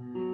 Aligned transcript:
Come 0.00 0.29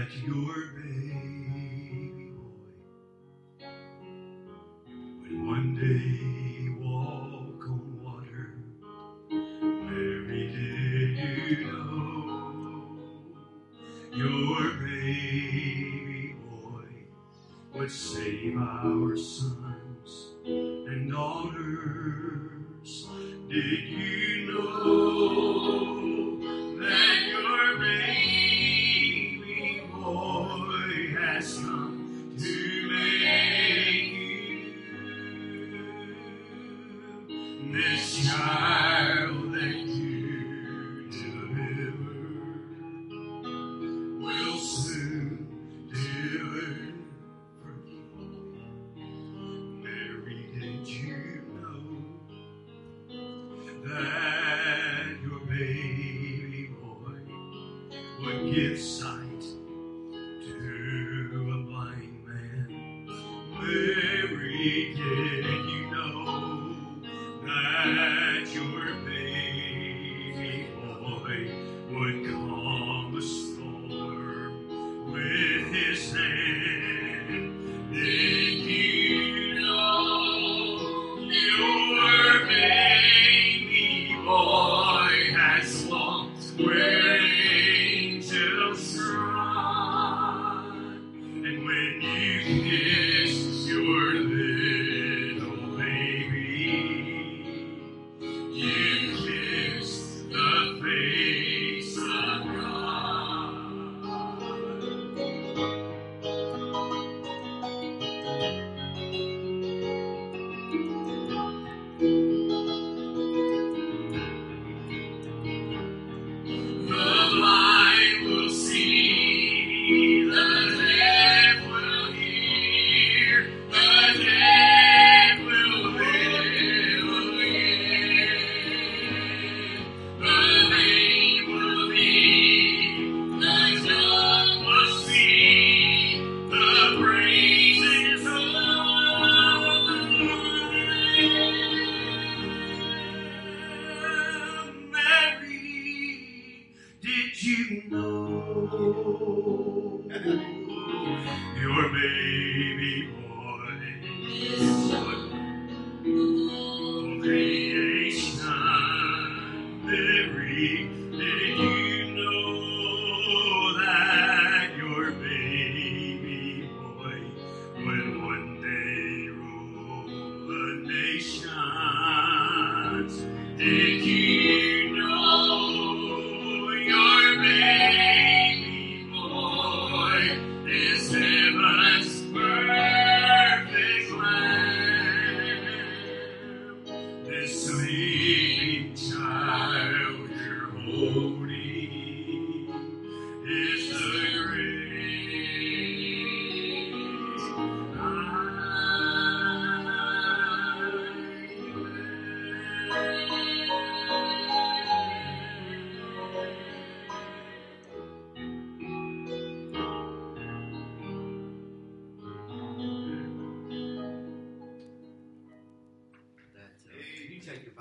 that 0.00 0.16
your 0.16 0.64
baby 0.74 1.39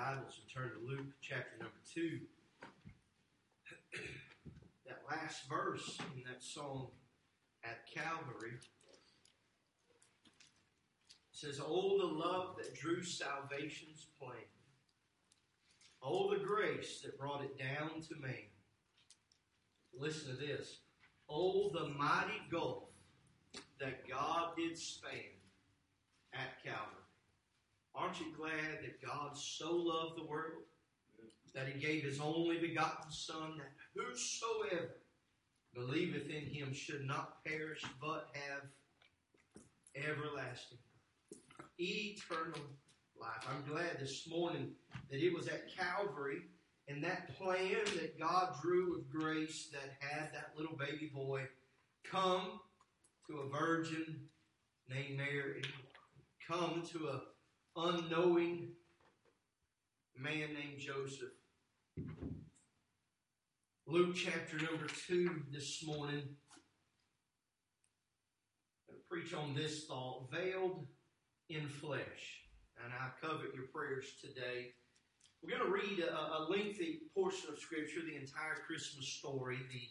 Bibles 0.10 0.39
and 0.42 0.50
turn 0.51 0.72
to 0.72 0.88
Luke 0.88 1.13
chapter 1.22 1.51
number 1.60 1.75
two, 1.94 2.22
that 4.88 5.01
last 5.08 5.48
verse 5.48 6.00
in 6.16 6.24
that 6.24 6.42
song 6.42 6.88
at 7.63 7.78
Calvary 7.94 8.58
says, 11.32 11.62
Oh, 11.63 12.00
the 12.00 12.06
love 12.06 12.56
that 12.58 12.74
drew 12.74 13.04
salvation's 13.04 14.08
plan. 14.20 14.50
Oh, 16.01 16.34
the 16.34 16.44
grace 16.44 17.01
that 17.01 17.20
brought 17.20 17.44
it 17.44 17.60
down 17.60 18.01
to 18.01 18.16
man. 18.20 18.50
Listen 19.96 20.36
to 20.36 20.42
this. 20.42 20.78
Oh, 21.30 21.70
the 21.72 21.89
mighty 21.89 22.42
gulf 22.50 22.86
that 23.80 24.10
God 24.10 24.54
did 24.58 24.75
span 24.75 25.38
at 26.34 26.63
Calvary. 26.63 26.99
Aren't 28.00 28.22
you 28.22 28.27
glad 28.38 28.79
that 28.82 29.01
God 29.06 29.38
so 29.38 29.75
loved 29.75 30.18
the 30.18 30.24
world? 30.24 30.63
That 31.53 31.68
he 31.68 31.79
gave 31.79 32.03
his 32.03 32.22
only 32.22 32.58
begotten 32.58 33.12
Son, 33.12 33.58
that 33.58 33.72
whosoever 33.94 34.96
believeth 35.74 36.29
in 36.29 36.46
him 36.46 36.74
should 36.74 37.06
not 37.06 37.44
perish 37.44 37.84
but 38.00 38.29
have 38.34 38.62
everlasting, 39.96 40.77
eternal 41.77 42.62
life? 43.20 43.46
I'm 43.50 43.70
glad 43.70 44.00
this 44.00 44.29
morning 44.29 44.72
that 45.12 45.22
it 45.22 45.34
was 45.34 45.48
at 45.48 45.75
Calvary 45.75 46.44
and 46.88 47.03
that 47.03 47.38
plan 47.38 47.84
that 47.98 48.18
God 48.18 48.56
drew 48.62 48.96
with 48.96 49.12
grace 49.12 49.70
that 49.74 49.98
had 50.00 50.32
that 50.34 50.53
little 50.58 50.77
baby 50.77 51.12
boy 51.13 51.48
come 52.10 52.62
to 53.27 53.39
a 53.39 53.50
virgin 53.50 54.22
named 54.89 55.18
Mary, 55.18 55.63
come 56.48 56.82
to 56.94 57.08
a 57.10 57.22
unknowing 57.76 58.72
man 60.18 60.50
named 60.54 60.80
Joseph. 60.80 61.30
Luke 63.88 64.16
chapter 64.16 64.58
number 64.58 64.88
2 65.08 65.44
this 65.52 65.84
morning. 65.86 66.24
To 68.88 68.96
preach 69.10 69.34
on 69.34 69.56
this 69.56 69.86
thought 69.86 70.30
veiled 70.32 70.86
in 71.50 71.68
flesh. 71.68 72.44
And 72.84 72.94
I 72.94 73.10
covet 73.26 73.54
your 73.56 73.66
prayers 73.74 74.06
today. 74.22 74.74
We're 75.42 75.58
going 75.58 75.72
to 75.72 75.72
read 75.72 76.04
a, 76.04 76.14
a 76.14 76.48
lengthy 76.50 77.02
portion 77.16 77.50
of 77.52 77.60
Scripture, 77.60 78.02
the 78.02 78.16
entire 78.16 78.56
Christmas 78.68 79.08
story, 79.08 79.58
the 79.72 79.88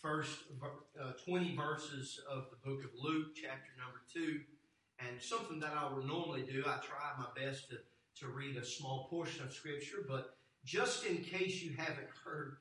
first 0.00 0.38
uh, 1.00 1.12
20 1.24 1.56
verses 1.56 2.20
of 2.30 2.46
the 2.50 2.56
book 2.68 2.84
of 2.84 2.90
Luke, 3.00 3.28
chapter 3.34 3.70
number 3.78 4.00
2. 4.12 4.40
And 5.08 5.20
something 5.20 5.60
that 5.60 5.72
I 5.76 5.92
would 5.92 6.06
normally 6.06 6.42
do, 6.42 6.62
I 6.66 6.78
try 6.78 7.12
my 7.18 7.26
best 7.36 7.70
to, 7.70 7.76
to 8.20 8.32
read 8.32 8.56
a 8.56 8.64
small 8.64 9.06
portion 9.10 9.44
of 9.44 9.52
Scripture, 9.52 10.04
but 10.08 10.36
just 10.64 11.04
in 11.04 11.18
case 11.18 11.62
you 11.62 11.74
haven't 11.76 12.08
heard 12.24 12.56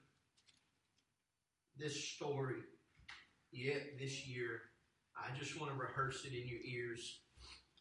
this 1.78 2.04
story 2.04 2.62
yet 3.52 4.00
this 4.00 4.28
year, 4.28 4.62
I 5.16 5.38
just 5.38 5.60
want 5.60 5.72
to 5.72 5.80
rehearse 5.80 6.26
it 6.26 6.34
in 6.34 6.48
your 6.48 6.62
ears. 6.64 7.20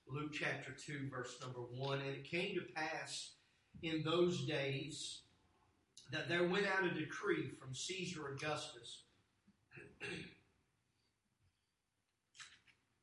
Luke 0.09 0.33
chapter 0.33 0.73
2, 0.73 1.09
verse 1.11 1.37
number 1.41 1.61
1. 1.61 2.01
And 2.01 2.09
it 2.09 2.25
came 2.25 2.55
to 2.55 2.73
pass 2.75 3.33
in 3.83 4.03
those 4.05 4.45
days 4.47 5.23
that 6.13 6.29
there 6.29 6.49
went 6.49 6.67
out 6.67 6.85
a 6.85 6.91
decree 6.93 7.51
from 7.61 7.75
Caesar 7.75 8.35
Augustus 8.35 9.05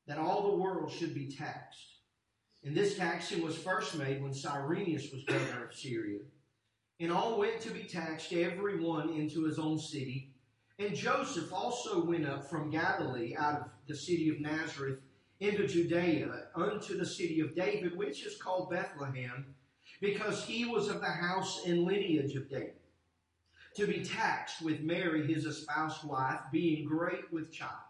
that 0.07 0.17
all 0.17 0.49
the 0.49 0.57
world 0.57 0.91
should 0.91 1.13
be 1.13 1.27
taxed. 1.27 1.97
And 2.63 2.75
this 2.75 2.97
taxing 2.97 3.43
was 3.43 3.57
first 3.57 3.95
made 3.95 4.21
when 4.21 4.33
Cyrenius 4.33 5.11
was 5.11 5.23
governor 5.23 5.65
of 5.65 5.75
Syria. 5.75 6.19
And 6.99 7.11
all 7.11 7.37
went 7.37 7.61
to 7.61 7.71
be 7.71 7.83
taxed, 7.83 8.33
every 8.33 8.79
one 8.79 9.09
into 9.09 9.43
his 9.43 9.59
own 9.59 9.77
city. 9.77 10.31
And 10.79 10.95
Joseph 10.95 11.53
also 11.53 12.03
went 12.03 12.27
up 12.27 12.49
from 12.49 12.69
Galilee 12.69 13.35
out 13.37 13.61
of 13.61 13.67
the 13.87 13.95
city 13.95 14.29
of 14.29 14.39
Nazareth 14.39 14.99
into 15.39 15.67
Judea 15.67 16.47
unto 16.55 16.97
the 16.97 17.05
city 17.05 17.41
of 17.41 17.55
David, 17.55 17.95
which 17.95 18.25
is 18.25 18.41
called 18.41 18.71
Bethlehem, 18.71 19.53
because 20.01 20.43
he 20.43 20.65
was 20.65 20.87
of 20.87 21.01
the 21.01 21.07
house 21.07 21.63
and 21.65 21.83
lineage 21.83 22.35
of 22.35 22.49
David, 22.49 22.73
to 23.75 23.85
be 23.85 24.03
taxed 24.03 24.61
with 24.61 24.81
Mary, 24.81 25.31
his 25.31 25.45
espoused 25.45 26.03
wife, 26.03 26.39
being 26.51 26.87
great 26.87 27.31
with 27.31 27.51
child. 27.51 27.86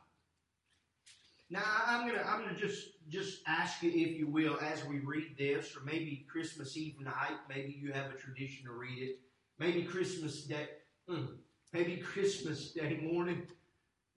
Now 1.49 1.63
I'm 1.85 2.07
gonna 2.07 2.23
I'm 2.27 2.41
gonna 2.41 2.57
just 2.57 2.89
just 3.09 3.41
ask 3.47 3.81
you 3.81 3.89
if 3.89 4.17
you 4.17 4.27
will 4.27 4.59
as 4.59 4.83
we 4.85 4.99
read 4.99 5.37
this, 5.37 5.75
or 5.75 5.83
maybe 5.85 6.25
Christmas 6.29 6.75
Eve 6.75 6.99
night, 6.99 7.37
maybe 7.47 7.77
you 7.79 7.93
have 7.93 8.11
a 8.11 8.17
tradition 8.17 8.65
to 8.65 8.73
read 8.73 9.01
it. 9.01 9.19
Maybe 9.59 9.83
Christmas 9.83 10.43
Day, 10.43 10.67
mm, 11.09 11.29
maybe 11.73 11.97
Christmas 11.97 12.71
Day 12.71 12.99
morning, 13.01 13.43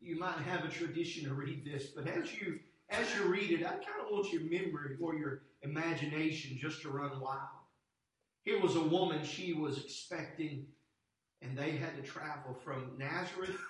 you 0.01 0.19
might 0.19 0.39
have 0.39 0.65
a 0.65 0.69
tradition 0.69 1.29
to 1.29 1.35
read 1.35 1.65
this. 1.65 1.87
But 1.95 2.09
as 2.09 2.35
you 2.35 2.59
as 2.89 3.07
you 3.15 3.27
read 3.27 3.53
it, 3.53 3.65
I 3.65 3.71
kind 3.71 4.01
of 4.05 4.11
want 4.11 4.33
your 4.33 4.43
memory 4.43 4.97
or 5.01 5.15
your 5.15 5.43
imagination 5.63 6.59
just 6.59 6.83
to 6.83 6.91
run 6.91 7.21
wild. 7.21 7.61
Here 8.43 8.61
was 8.61 8.75
a 8.75 8.83
woman 8.83 9.25
she 9.25 9.53
was 9.53 9.79
expecting, 9.79 10.67
and 11.43 11.57
they 11.57 11.73
had 11.73 11.95
to 11.97 12.03
travel 12.03 12.55
from 12.65 12.93
Nazareth 12.99 13.61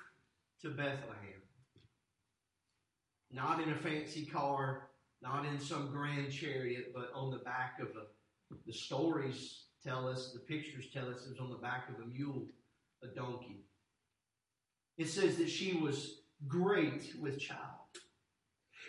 to 0.62 0.70
Bethlehem. 0.70 1.42
Not 3.32 3.60
in 3.62 3.70
a 3.70 3.76
fancy 3.76 4.26
car, 4.26 4.88
not 5.22 5.46
in 5.46 5.60
some 5.60 5.90
grand 5.90 6.32
chariot, 6.32 6.92
but 6.94 7.10
on 7.14 7.30
the 7.30 7.38
back 7.38 7.78
of 7.80 7.88
a, 7.88 8.54
the 8.66 8.72
stories 8.72 9.64
tell 9.84 10.08
us, 10.08 10.32
the 10.32 10.40
pictures 10.40 10.86
tell 10.92 11.08
us 11.08 11.26
it 11.26 11.30
was 11.30 11.38
on 11.40 11.50
the 11.50 11.56
back 11.56 11.88
of 11.88 12.02
a 12.02 12.06
mule, 12.06 12.46
a 13.02 13.06
donkey. 13.08 13.64
It 14.98 15.08
says 15.08 15.36
that 15.36 15.48
she 15.48 15.74
was 15.74 16.22
great 16.48 17.14
with 17.20 17.38
child. 17.38 17.58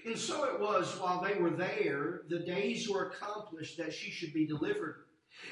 And 0.05 0.17
so 0.17 0.45
it 0.45 0.59
was 0.59 0.97
while 0.99 1.21
they 1.21 1.39
were 1.39 1.51
there, 1.51 2.21
the 2.29 2.39
days 2.39 2.89
were 2.89 3.09
accomplished 3.09 3.77
that 3.77 3.93
she 3.93 4.09
should 4.09 4.33
be 4.33 4.47
delivered. 4.47 5.05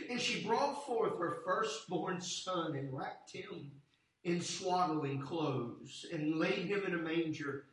And 0.10 0.20
she 0.20 0.44
brought 0.44 0.86
forth 0.86 1.18
her 1.20 1.38
firstborn 1.46 2.20
son 2.20 2.76
and 2.76 2.92
wrapped 2.92 3.32
him 3.32 3.72
in 4.24 4.42
swaddling 4.42 5.22
clothes 5.22 6.06
and 6.12 6.38
laid 6.38 6.66
him 6.66 6.84
in 6.86 6.96
a 6.96 6.98
manger 6.98 7.66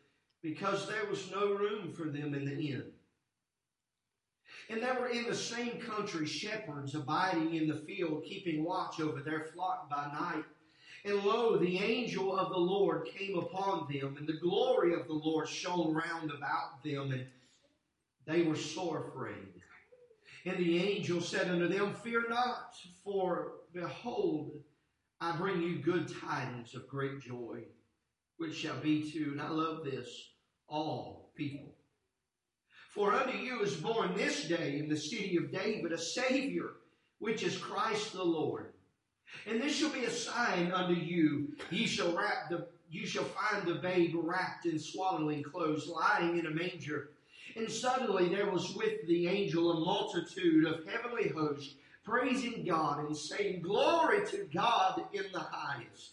because 0.47 0.87
there 0.87 1.07
was 1.11 1.29
no 1.33 1.55
room 1.55 1.93
for 1.93 2.05
them 2.05 2.33
in 2.33 2.45
the 2.45 2.71
inn. 2.71 2.85
And 4.71 4.81
there 4.81 4.95
were 4.95 5.09
in 5.09 5.25
the 5.25 5.35
same 5.35 5.81
country 5.81 6.25
shepherds 6.25 6.95
abiding 6.95 7.55
in 7.55 7.67
the 7.67 7.75
field, 7.85 8.23
keeping 8.25 8.63
watch 8.63 9.01
over 9.01 9.21
their 9.21 9.47
flock 9.53 9.91
by 9.91 10.07
night. 10.07 10.45
And 11.05 11.25
lo, 11.25 11.57
the 11.57 11.79
angel 11.79 12.39
of 12.39 12.51
the 12.51 12.59
Lord 12.59 13.07
came 13.07 13.37
upon 13.37 13.93
them, 13.93 14.17
and 14.19 14.27
the 14.29 14.39
glory 14.41 14.95
of 14.95 15.09
the 15.09 15.15
Lord 15.15 15.49
shone 15.49 15.93
round 15.93 16.31
about 16.31 16.81
them, 16.85 17.11
and 17.11 17.27
they 18.25 18.43
were 18.43 18.55
sore 18.55 19.09
afraid. 19.09 19.63
And 20.45 20.59
the 20.59 20.79
angel 20.81 21.21
said 21.21 21.51
unto 21.51 21.67
them, 21.67 21.93
Fear 21.93 22.27
not, 22.29 22.77
for 23.03 23.55
behold, 23.75 24.53
I 25.21 25.37
bring 25.37 25.61
you 25.61 25.81
good 25.81 26.09
tidings 26.21 26.77
of 26.77 26.87
great 26.87 27.21
joy, 27.21 27.65
which 28.37 28.55
shall 28.55 28.79
be 28.79 29.11
to, 29.11 29.33
and 29.33 29.41
I 29.41 29.49
love 29.49 29.85
this, 29.85 30.09
all 30.69 31.31
people. 31.35 31.75
For 32.91 33.13
unto 33.13 33.37
you 33.37 33.61
is 33.61 33.75
born 33.75 34.15
this 34.15 34.45
day 34.45 34.79
in 34.79 34.89
the 34.89 34.97
city 34.97 35.37
of 35.37 35.53
David 35.53 35.93
a 35.93 35.99
Savior, 35.99 36.71
which 37.19 37.43
is 37.43 37.59
Christ 37.59 38.13
the 38.13 38.25
Lord. 38.25 38.73
And 39.47 39.61
this 39.61 39.77
shall 39.77 39.91
be 39.91 40.05
a 40.05 40.11
sign 40.11 40.73
unto 40.73 40.95
you. 40.95 41.49
Ye 41.71 41.87
shall 41.87 42.17
wrap 42.17 42.49
the 42.49 42.69
you 42.89 43.07
shall 43.07 43.25
find 43.25 43.67
the 43.67 43.75
babe 43.75 44.15
wrapped 44.15 44.67
in 44.67 44.79
swaddling 44.79 45.43
clothes, 45.43 45.89
lying 45.89 46.39
in 46.39 46.47
a 46.47 46.51
manger. 46.51 47.11
And 47.57 47.71
suddenly 47.71 48.29
there 48.29 48.51
was 48.51 48.75
with 48.75 49.07
the 49.07 49.27
angel 49.27 49.73
a 49.73 49.81
multitude 49.81 50.67
of 50.67 50.87
heavenly 50.87 51.29
hosts, 51.29 51.75
praising 52.05 52.65
God 52.65 53.07
and 53.07 53.17
saying, 53.17 53.63
Glory 53.63 54.25
to 54.27 54.49
God 54.55 55.03
in 55.13 55.25
the 55.33 55.41
highest. 55.41 56.13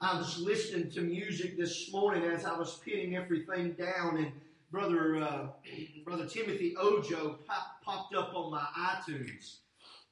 I 0.00 0.18
was 0.18 0.38
listening 0.38 0.90
to 0.90 1.00
music 1.00 1.56
this 1.56 1.90
morning 1.90 2.22
as 2.24 2.44
I 2.44 2.56
was 2.58 2.78
pinning 2.84 3.16
everything 3.16 3.72
down, 3.72 4.18
and 4.18 4.32
brother 4.70 5.16
uh, 5.16 5.46
brother 6.04 6.26
Timothy 6.26 6.76
Ojo 6.76 7.38
pop, 7.46 7.82
popped 7.82 8.14
up 8.14 8.34
on 8.34 8.50
my 8.50 8.66
iTunes. 8.78 9.56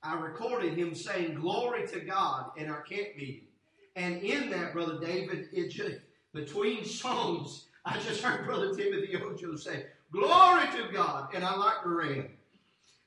I 0.03 0.19
recorded 0.19 0.79
him 0.79 0.95
saying 0.95 1.35
"Glory 1.35 1.87
to 1.89 2.01
God" 2.01 2.53
in 2.57 2.71
our 2.71 2.81
camp 2.81 3.09
meeting, 3.17 3.49
and 3.95 4.23
in 4.23 4.49
that, 4.51 4.73
brother 4.73 4.99
David, 4.99 5.49
it 5.53 5.69
just 5.69 5.99
between 6.33 6.87
songs, 6.87 7.67
I 7.85 8.01
just 8.01 8.23
heard 8.23 8.47
brother 8.47 8.75
Timothy 8.75 9.15
Ojo 9.17 9.55
say 9.57 9.85
"Glory 10.11 10.67
to 10.79 10.93
God," 10.95 11.29
and 11.35 11.45
I 11.45 11.55
like 11.57 11.85
ran. 11.85 12.31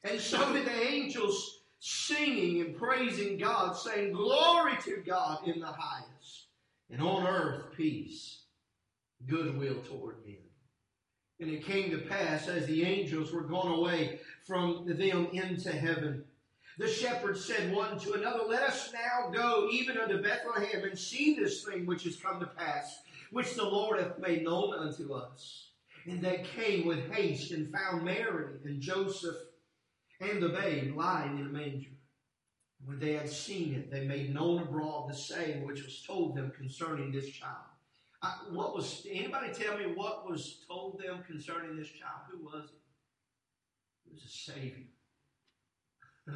And 0.04 0.22
so 0.22 0.54
did 0.54 0.66
the 0.66 0.80
angels 0.80 1.58
singing 1.80 2.62
and 2.62 2.76
praising 2.76 3.38
God, 3.38 3.76
saying, 3.76 4.14
Glory 4.14 4.78
to 4.84 5.04
God 5.06 5.48
in 5.48 5.60
the 5.60 5.68
highest, 5.68 6.10
and 6.92 7.02
on 7.02 7.26
earth 7.26 7.76
peace, 7.76 8.44
goodwill 9.26 9.82
toward 9.88 10.26
men. 10.26 10.36
And 11.40 11.50
it 11.52 11.66
came 11.66 11.92
to 11.92 12.00
pass 12.00 12.48
as 12.48 12.66
the 12.66 12.84
angels 12.84 13.32
were 13.32 13.42
gone 13.42 13.72
away 13.72 14.20
from 14.46 14.86
them 14.88 15.28
into 15.32 15.72
heaven. 15.72 16.24
The 16.78 16.88
shepherds 16.88 17.44
said 17.44 17.74
one 17.74 18.00
to 18.00 18.14
another, 18.14 18.44
Let 18.48 18.64
us 18.64 18.92
now 18.94 19.30
go 19.32 19.68
even 19.72 19.98
unto 19.98 20.22
Bethlehem 20.22 20.84
and 20.84 20.98
see 20.98 21.36
this 21.36 21.64
thing 21.64 21.86
which 21.86 22.04
has 22.04 22.16
come 22.16 22.40
to 22.40 22.48
pass, 22.48 23.00
which 23.32 23.56
the 23.56 23.64
Lord 23.64 24.00
hath 24.00 24.20
made 24.20 24.44
known 24.44 24.74
unto 24.74 25.14
us. 25.14 25.70
And 26.06 26.22
they 26.22 26.46
came 26.56 26.88
with 26.88 27.12
haste 27.12 27.52
and 27.52 27.72
found 27.72 28.04
Mary 28.04 28.54
and 28.64 28.80
Joseph 28.80 29.36
and 30.22 30.42
the 30.42 30.50
babe 30.50 30.96
lying 30.96 31.40
in 31.40 31.48
a 31.48 31.50
manger. 31.50 31.90
When 32.88 33.00
they 33.00 33.14
had 33.16 33.30
seen 33.30 33.76
it, 33.76 33.92
they 33.92 34.06
made 34.06 34.34
known 34.34 34.62
abroad 34.62 35.10
the 35.10 35.14
saying 35.14 35.68
which 35.68 35.84
was 35.84 36.02
told 36.08 36.38
them 36.38 36.54
concerning 36.56 37.12
this 37.12 37.28
child. 37.28 37.68
Uh, 38.22 38.32
what 38.52 38.74
was 38.74 39.06
anybody 39.12 39.52
tell 39.52 39.78
me 39.78 39.88
what 39.94 40.28
was 40.28 40.64
told 40.66 41.02
them 41.04 41.22
concerning 41.28 41.76
this 41.76 41.90
child? 41.90 42.22
Who 42.32 42.46
was 42.46 42.64
it? 42.64 42.80
It 44.06 44.14
was 44.14 44.24
a 44.24 44.30
savior. 44.30 44.86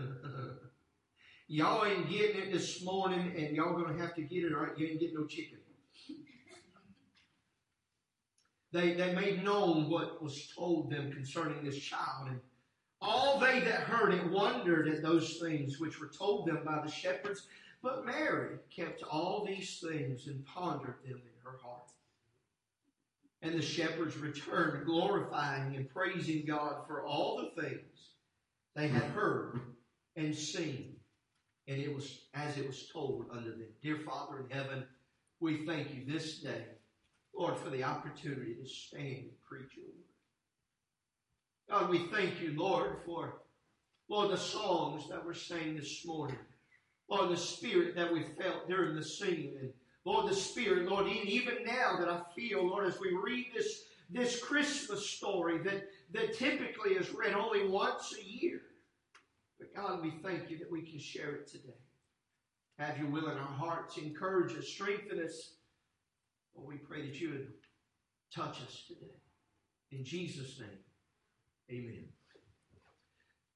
y'all 1.47 1.85
ain't 1.85 2.09
getting 2.09 2.41
it 2.41 2.51
this 2.51 2.83
morning, 2.83 3.33
and 3.37 3.55
y'all 3.55 3.81
gonna 3.81 3.97
have 3.97 4.13
to 4.15 4.21
get 4.21 4.43
it, 4.43 4.51
or 4.51 4.73
you 4.77 4.87
ain't 4.87 4.99
getting 4.99 5.15
no 5.15 5.25
chicken. 5.25 5.57
They 8.73 8.93
they 8.93 9.13
made 9.13 9.43
known 9.43 9.89
what 9.89 10.23
was 10.23 10.47
told 10.55 10.91
them 10.91 11.11
concerning 11.11 11.61
this 11.65 11.77
child, 11.77 12.29
and 12.29 12.39
all 13.01 13.39
they 13.39 13.59
that 13.61 13.81
heard 13.81 14.13
it 14.13 14.29
wondered 14.29 14.87
at 14.87 15.01
those 15.01 15.37
things 15.37 15.79
which 15.79 15.99
were 15.99 16.07
told 16.07 16.47
them 16.47 16.59
by 16.63 16.81
the 16.83 16.91
shepherds. 16.91 17.47
But 17.81 18.05
Mary 18.05 18.57
kept 18.73 19.01
all 19.03 19.43
these 19.45 19.79
things 19.79 20.27
and 20.27 20.45
pondered 20.45 20.97
them 21.03 21.15
in 21.15 21.43
her 21.43 21.57
heart. 21.63 21.89
And 23.41 23.55
the 23.55 23.61
shepherds 23.61 24.17
returned, 24.17 24.85
glorifying 24.85 25.75
and 25.75 25.89
praising 25.89 26.45
God 26.45 26.85
for 26.85 27.03
all 27.03 27.37
the 27.37 27.61
things 27.61 28.11
they 28.75 28.87
had 28.87 29.01
heard 29.03 29.59
and 30.15 30.35
seen. 30.35 30.95
And 31.67 31.79
it 31.79 31.93
was 31.93 32.25
as 32.35 32.57
it 32.57 32.67
was 32.67 32.87
told 32.93 33.25
unto 33.31 33.49
them. 33.49 33.67
Dear 33.81 33.97
Father 33.97 34.41
in 34.41 34.55
heaven, 34.55 34.85
we 35.39 35.65
thank 35.65 35.95
you 35.95 36.03
this 36.05 36.37
day, 36.39 36.65
Lord, 37.35 37.57
for 37.57 37.71
the 37.71 37.83
opportunity 37.83 38.55
to 38.61 38.69
stand 38.69 39.07
and 39.07 39.41
preach 39.47 39.75
your. 39.75 40.00
God, 41.71 41.89
we 41.89 41.99
thank 42.07 42.41
you, 42.41 42.53
Lord, 42.57 42.97
for, 43.05 43.43
Lord, 44.09 44.29
the 44.29 44.37
songs 44.37 45.07
that 45.09 45.25
were 45.25 45.33
sang 45.33 45.77
this 45.77 46.05
morning. 46.05 46.37
Lord, 47.09 47.31
the 47.31 47.37
spirit 47.37 47.95
that 47.95 48.11
we 48.11 48.25
felt 48.41 48.67
during 48.67 48.93
the 48.93 49.03
singing. 49.03 49.55
And 49.57 49.71
Lord, 50.03 50.29
the 50.29 50.35
spirit, 50.35 50.89
Lord, 50.89 51.07
even 51.07 51.63
now 51.65 51.95
that 51.97 52.09
I 52.09 52.23
feel, 52.35 52.67
Lord, 52.67 52.87
as 52.87 52.99
we 52.99 53.13
read 53.13 53.47
this, 53.55 53.85
this 54.09 54.43
Christmas 54.43 55.09
story 55.09 55.59
that, 55.59 55.87
that 56.11 56.37
typically 56.37 56.91
is 56.91 57.13
read 57.13 57.33
only 57.33 57.65
once 57.69 58.13
a 58.19 58.25
year. 58.29 58.63
But 59.57 59.73
God, 59.73 60.01
we 60.01 60.11
thank 60.21 60.49
you 60.49 60.57
that 60.57 60.71
we 60.71 60.81
can 60.81 60.99
share 60.99 61.35
it 61.35 61.47
today. 61.47 61.79
Have 62.79 62.97
your 62.97 63.09
will 63.09 63.29
in 63.29 63.37
our 63.37 63.45
hearts. 63.45 63.97
Encourage 63.97 64.57
us, 64.57 64.67
strengthen 64.67 65.23
us. 65.23 65.53
Lord, 66.53 66.67
we 66.67 66.77
pray 66.79 67.05
that 67.07 67.21
you 67.21 67.29
would 67.29 67.47
touch 68.35 68.57
us 68.61 68.83
today. 68.89 69.13
In 69.91 70.03
Jesus' 70.03 70.59
name. 70.59 70.79
Amen. 71.71 72.03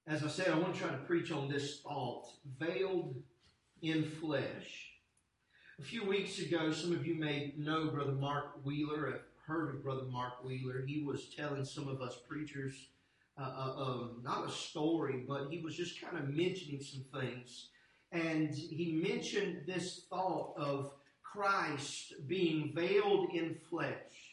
As 0.08 0.24
I 0.24 0.30
said, 0.30 0.48
I 0.48 0.58
want 0.58 0.74
to 0.74 0.80
try 0.80 0.90
to 0.90 0.98
preach 1.00 1.32
on 1.32 1.50
this 1.50 1.82
thought 1.82 2.28
veiled 2.58 3.16
in 3.82 4.06
flesh. 4.06 4.92
A 5.80 5.84
few 5.84 6.06
weeks 6.08 6.40
ago, 6.40 6.72
some 6.72 6.94
of 6.94 7.06
you 7.06 7.16
may 7.16 7.54
know 7.58 7.90
Brother 7.90 8.14
Mark 8.14 8.64
Wheeler, 8.64 9.12
have 9.12 9.22
heard 9.46 9.76
of 9.76 9.84
Brother 9.84 10.06
Mark 10.10 10.46
Wheeler. 10.46 10.86
He 10.88 11.02
was 11.02 11.26
telling 11.36 11.66
some 11.66 11.90
of 11.90 12.02
us 12.02 12.18
preachers 12.26 12.88
uh, 13.38 13.42
uh, 13.42 13.84
um, 13.84 14.22
not 14.24 14.48
a 14.48 14.52
story, 14.52 15.26
but 15.28 15.50
he 15.50 15.60
was 15.60 15.76
just 15.76 16.00
kind 16.00 16.18
of 16.18 16.30
mentioning 16.30 16.80
some 16.80 17.04
things. 17.20 17.68
And 18.14 18.56
he 18.56 18.94
mentioned 18.94 19.64
this 19.68 20.06
thought 20.10 20.54
of 20.56 20.94
Christ 21.22 22.14
being 22.28 22.72
veiled 22.74 23.32
in 23.34 23.58
flesh. 23.70 24.25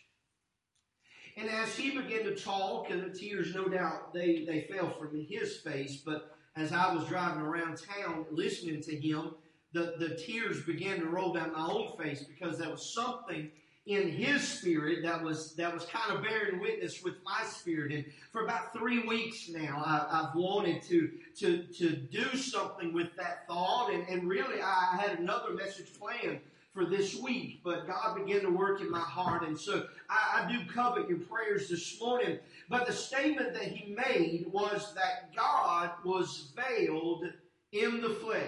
And 1.37 1.49
as 1.49 1.75
he 1.75 1.91
began 1.91 2.25
to 2.25 2.35
talk, 2.35 2.91
and 2.91 3.03
the 3.03 3.17
tears, 3.17 3.55
no 3.55 3.69
doubt, 3.69 4.13
they, 4.13 4.45
they 4.45 4.69
fell 4.73 4.91
from 4.91 5.25
his 5.29 5.59
face, 5.59 6.03
but 6.05 6.37
as 6.57 6.73
I 6.73 6.95
was 6.95 7.07
driving 7.07 7.43
around 7.43 7.79
town 7.79 8.27
listening 8.31 8.83
to 8.83 8.97
him, 8.97 9.35
the, 9.73 9.95
the 9.99 10.15
tears 10.17 10.63
began 10.63 11.01
to 11.01 11.07
roll 11.07 11.33
down 11.33 11.53
my 11.53 11.67
own 11.67 11.97
face 11.97 12.25
because 12.25 12.59
there 12.59 12.69
was 12.69 12.93
something 12.93 13.51
in 13.87 14.09
his 14.09 14.47
spirit 14.47 15.03
that 15.03 15.23
was 15.23 15.55
that 15.57 15.75
was 15.75 15.85
kind 15.87 16.17
of 16.17 16.23
bearing 16.23 16.61
witness 16.61 17.03
with 17.03 17.15
my 17.25 17.43
spirit. 17.45 17.93
And 17.93 18.05
for 18.31 18.45
about 18.45 18.73
three 18.73 19.01
weeks 19.01 19.49
now, 19.49 19.83
I, 19.85 20.25
have 20.25 20.35
wanted 20.37 20.83
to 20.83 21.11
to 21.39 21.65
to 21.79 21.97
do 21.97 22.37
something 22.37 22.93
with 22.93 23.09
that 23.17 23.47
thought, 23.49 23.93
and, 23.93 24.07
and 24.09 24.29
really 24.29 24.61
I 24.61 24.97
had 25.01 25.19
another 25.19 25.55
message 25.55 25.89
planned 25.99 26.41
for 26.73 26.87
this 26.87 27.15
week, 27.17 27.61
but 27.63 27.87
God 27.87 28.17
began 28.17 28.41
to 28.43 28.51
work 28.51 28.81
in 28.81 28.91
my 28.91 28.99
heart. 28.99 29.47
And 29.47 29.59
so 29.59 29.87
I, 30.09 30.43
I, 30.43 30.51
do 30.51 30.65
covet 30.73 31.09
your 31.09 31.19
prayers 31.19 31.69
this 31.69 32.01
morning. 32.01 32.39
But 32.71 32.87
the 32.87 32.93
statement 32.93 33.53
that 33.53 33.65
he 33.65 33.95
made 33.95 34.47
was 34.51 34.95
that 34.95 35.35
God 35.37 35.91
was 36.05 36.53
veiled 36.57 37.27
in 37.73 38.01
the 38.01 38.11
flesh. 38.11 38.43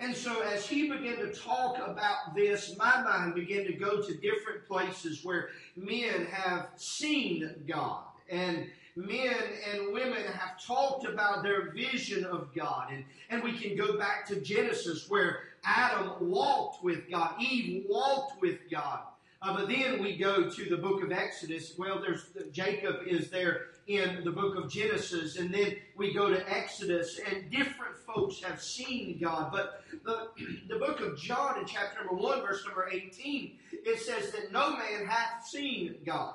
And 0.00 0.14
so 0.14 0.40
as 0.40 0.66
he 0.66 0.90
began 0.90 1.16
to 1.16 1.32
talk 1.32 1.76
about 1.76 2.34
this, 2.34 2.74
my 2.78 3.02
mind 3.02 3.34
began 3.34 3.64
to 3.64 3.72
go 3.74 4.02
to 4.02 4.14
different 4.14 4.66
places 4.66 5.24
where 5.24 5.50
men 5.76 6.26
have 6.26 6.68
seen 6.76 7.50
God. 7.66 8.04
And 8.30 8.66
men 8.96 9.34
and 9.70 9.92
women 9.92 10.24
have 10.24 10.62
talked 10.62 11.06
about 11.06 11.42
their 11.42 11.72
vision 11.72 12.24
of 12.24 12.54
God. 12.54 12.88
And, 12.92 13.04
and 13.28 13.42
we 13.42 13.52
can 13.58 13.76
go 13.76 13.98
back 13.98 14.26
to 14.28 14.40
Genesis 14.40 15.08
where 15.08 15.49
Adam 15.64 16.12
walked 16.20 16.82
with 16.82 17.10
God, 17.10 17.34
Eve 17.40 17.84
walked 17.88 18.40
with 18.40 18.58
God. 18.70 19.00
Uh, 19.42 19.56
but 19.56 19.68
then 19.68 20.02
we 20.02 20.18
go 20.18 20.50
to 20.50 20.64
the 20.68 20.76
book 20.76 21.02
of 21.02 21.12
Exodus. 21.12 21.72
Well, 21.78 21.98
there's 21.98 22.26
Jacob 22.52 22.96
is 23.06 23.30
there 23.30 23.68
in 23.86 24.22
the 24.22 24.30
book 24.30 24.54
of 24.56 24.70
Genesis, 24.70 25.36
and 25.36 25.52
then 25.52 25.76
we 25.96 26.12
go 26.12 26.28
to 26.28 26.52
Exodus, 26.52 27.18
and 27.18 27.50
different 27.50 27.96
folks 28.06 28.42
have 28.42 28.62
seen 28.62 29.18
God. 29.18 29.50
But 29.50 29.82
the, 30.04 30.28
the 30.68 30.78
book 30.78 31.00
of 31.00 31.18
John 31.18 31.58
in 31.58 31.64
chapter 31.64 32.04
number 32.04 32.22
one, 32.22 32.42
verse 32.42 32.64
number 32.66 32.90
18, 32.92 33.56
it 33.72 33.98
says 34.00 34.30
that 34.32 34.52
no 34.52 34.76
man 34.76 35.06
hath 35.06 35.46
seen 35.46 35.96
God. 36.04 36.34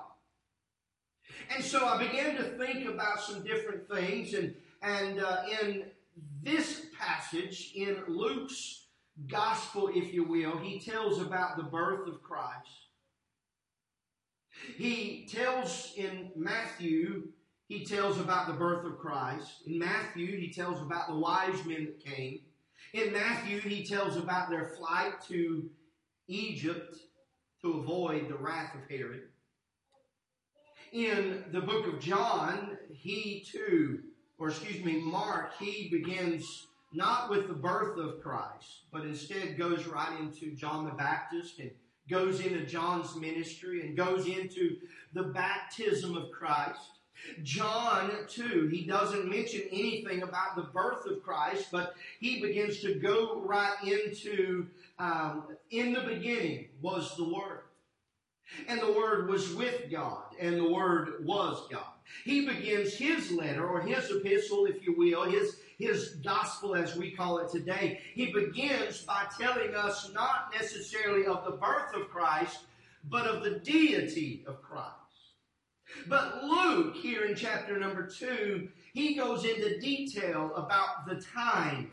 And 1.53 1.63
so 1.63 1.85
I 1.85 1.99
began 1.99 2.35
to 2.37 2.43
think 2.57 2.89
about 2.89 3.21
some 3.21 3.43
different 3.43 3.87
things, 3.87 4.33
and 4.33 4.55
and 4.81 5.19
uh, 5.19 5.43
in 5.61 5.85
this 6.41 6.87
passage 6.99 7.71
in 7.75 8.03
Luke's 8.07 8.84
gospel, 9.27 9.89
if 9.93 10.13
you 10.13 10.23
will, 10.23 10.57
he 10.57 10.79
tells 10.79 11.21
about 11.21 11.57
the 11.57 11.63
birth 11.63 12.07
of 12.07 12.21
Christ. 12.21 12.89
He 14.77 15.27
tells 15.31 15.93
in 15.95 16.31
Matthew, 16.35 17.29
he 17.67 17.85
tells 17.85 18.19
about 18.19 18.47
the 18.47 18.53
birth 18.53 18.85
of 18.85 18.99
Christ. 18.99 19.63
In 19.65 19.79
Matthew, 19.79 20.37
he 20.37 20.51
tells 20.51 20.81
about 20.81 21.07
the 21.07 21.15
wise 21.15 21.65
men 21.65 21.85
that 21.85 22.03
came. 22.03 22.39
In 22.93 23.11
Matthew, 23.11 23.59
he 23.59 23.83
tells 23.83 24.15
about 24.15 24.49
their 24.49 24.75
flight 24.77 25.21
to 25.27 25.69
Egypt 26.27 26.97
to 27.61 27.79
avoid 27.79 28.29
the 28.29 28.37
wrath 28.37 28.75
of 28.75 28.89
Herod. 28.89 29.23
In 30.91 31.43
the 31.51 31.61
book 31.61 31.87
of 31.87 31.99
John, 31.99 32.77
he 32.89 33.45
too, 33.51 33.99
or 34.37 34.49
excuse 34.49 34.83
me, 34.83 35.01
Mark, 35.01 35.57
he 35.59 35.89
begins 35.89 36.67
not 36.95 37.29
with 37.29 37.47
the 37.47 37.53
birth 37.53 37.97
of 37.97 38.21
Christ, 38.21 38.83
but 38.91 39.03
instead 39.03 39.57
goes 39.57 39.85
right 39.85 40.19
into 40.19 40.55
John 40.55 40.85
the 40.85 40.91
Baptist 40.91 41.59
and 41.59 41.71
goes 42.09 42.39
into 42.39 42.65
John's 42.65 43.15
ministry 43.15 43.85
and 43.85 43.97
goes 43.97 44.27
into 44.27 44.77
the 45.13 45.23
baptism 45.23 46.15
of 46.15 46.31
Christ. 46.31 46.79
John, 47.43 48.11
too, 48.27 48.67
he 48.71 48.85
doesn't 48.85 49.29
mention 49.29 49.61
anything 49.71 50.21
about 50.21 50.55
the 50.55 50.63
birth 50.73 51.05
of 51.07 51.23
Christ, 51.23 51.69
but 51.71 51.95
he 52.19 52.41
begins 52.41 52.81
to 52.81 52.95
go 52.95 53.41
right 53.41 53.75
into, 53.83 54.67
um, 54.99 55.45
in 55.71 55.93
the 55.93 56.01
beginning 56.01 56.69
was 56.81 57.15
the 57.17 57.23
Word. 57.23 57.61
And 58.67 58.79
the 58.79 58.91
Word 58.91 59.29
was 59.29 59.53
with 59.55 59.89
God, 59.89 60.25
and 60.39 60.57
the 60.57 60.69
Word 60.69 61.25
was 61.25 61.67
God. 61.71 61.93
He 62.23 62.45
begins 62.45 62.93
his 62.93 63.31
letter, 63.31 63.67
or 63.67 63.81
his 63.81 64.11
epistle, 64.11 64.65
if 64.65 64.85
you 64.85 64.95
will, 64.95 65.23
his, 65.23 65.61
his 65.77 66.15
gospel 66.23 66.75
as 66.75 66.95
we 66.95 67.11
call 67.11 67.39
it 67.39 67.51
today. 67.51 67.99
He 68.13 68.31
begins 68.31 69.01
by 69.01 69.25
telling 69.39 69.75
us 69.75 70.11
not 70.13 70.51
necessarily 70.53 71.25
of 71.25 71.45
the 71.45 71.51
birth 71.51 71.93
of 71.93 72.09
Christ, 72.09 72.59
but 73.09 73.25
of 73.27 73.43
the 73.43 73.59
deity 73.59 74.43
of 74.47 74.61
Christ. 74.61 74.91
But 76.07 76.43
Luke, 76.43 76.95
here 76.95 77.25
in 77.25 77.35
chapter 77.35 77.77
number 77.79 78.07
two, 78.07 78.69
he 78.93 79.15
goes 79.15 79.45
into 79.45 79.79
detail 79.79 80.53
about 80.55 81.07
the 81.07 81.21
time. 81.21 81.91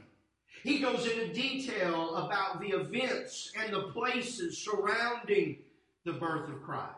He 0.62 0.78
goes 0.78 1.06
into 1.06 1.32
detail 1.32 2.14
about 2.16 2.60
the 2.60 2.68
events 2.68 3.52
and 3.60 3.72
the 3.72 3.88
places 3.88 4.58
surrounding 4.58 5.58
the 6.04 6.12
birth 6.12 6.48
of 6.48 6.62
Christ. 6.62 6.88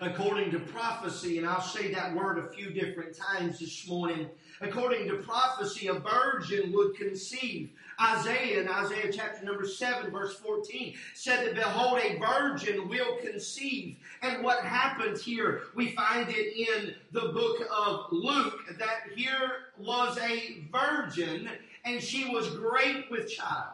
According 0.00 0.50
to 0.52 0.60
prophecy, 0.60 1.38
and 1.38 1.46
I'll 1.46 1.60
say 1.60 1.92
that 1.92 2.14
word 2.14 2.38
a 2.38 2.48
few 2.48 2.70
different 2.70 3.16
times 3.16 3.58
this 3.58 3.86
morning. 3.86 4.30
According 4.62 5.08
to 5.08 5.16
prophecy, 5.16 5.86
a 5.86 5.94
virgin 5.94 6.72
would 6.72 6.94
conceive. 6.94 7.70
Isaiah 8.00 8.60
in 8.60 8.68
Isaiah 8.68 9.10
chapter 9.12 9.44
number 9.44 9.66
7, 9.66 10.10
verse 10.10 10.36
14 10.36 10.96
said 11.14 11.46
that, 11.46 11.54
Behold, 11.54 12.00
a 12.02 12.18
virgin 12.18 12.88
will 12.88 13.16
conceive. 13.16 13.96
And 14.22 14.44
what 14.44 14.64
happened 14.64 15.18
here, 15.18 15.62
we 15.74 15.92
find 15.92 16.28
it 16.28 16.56
in 16.56 16.94
the 17.12 17.32
book 17.32 17.62
of 17.74 18.06
Luke, 18.10 18.60
that 18.78 19.12
here 19.14 19.50
was 19.78 20.18
a 20.18 20.64
virgin 20.70 21.48
and 21.84 22.02
she 22.02 22.28
was 22.28 22.50
great 22.50 23.10
with 23.10 23.30
child. 23.30 23.72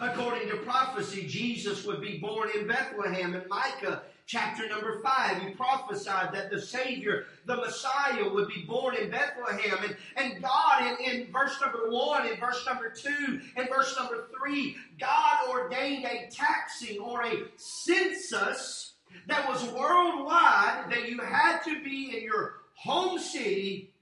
According 0.00 0.48
to 0.48 0.56
prophecy, 0.58 1.26
Jesus 1.26 1.84
would 1.84 2.00
be 2.00 2.18
born 2.18 2.50
in 2.56 2.66
Bethlehem. 2.66 3.34
In 3.34 3.42
Micah 3.48 4.02
chapter 4.28 4.68
number 4.68 5.00
5, 5.00 5.42
he 5.42 5.50
prophesied 5.54 6.34
that 6.34 6.50
the 6.50 6.60
Savior, 6.60 7.24
the 7.46 7.56
Messiah, 7.56 8.28
would 8.30 8.46
be 8.48 8.62
born 8.62 8.94
in 8.94 9.10
Bethlehem. 9.10 9.78
And, 9.82 9.96
and 10.16 10.42
God, 10.42 10.98
in, 11.00 11.12
in 11.12 11.32
verse 11.32 11.58
number 11.62 11.90
1, 11.90 12.28
in 12.28 12.38
verse 12.38 12.64
number 12.66 12.90
2, 12.90 13.40
in 13.56 13.66
verse 13.66 13.96
number 13.98 14.28
3, 14.38 14.76
God 15.00 15.48
ordained 15.48 16.04
a 16.04 16.28
taxing 16.30 17.00
or 17.00 17.24
a 17.24 17.44
census 17.56 18.92
that 19.26 19.48
was 19.48 19.64
worldwide 19.72 20.90
that 20.90 21.08
you 21.08 21.18
had 21.20 21.60
to 21.60 21.82
be 21.82 22.14
in 22.18 22.22
your 22.22 22.56
home 22.74 23.18
city 23.18 23.94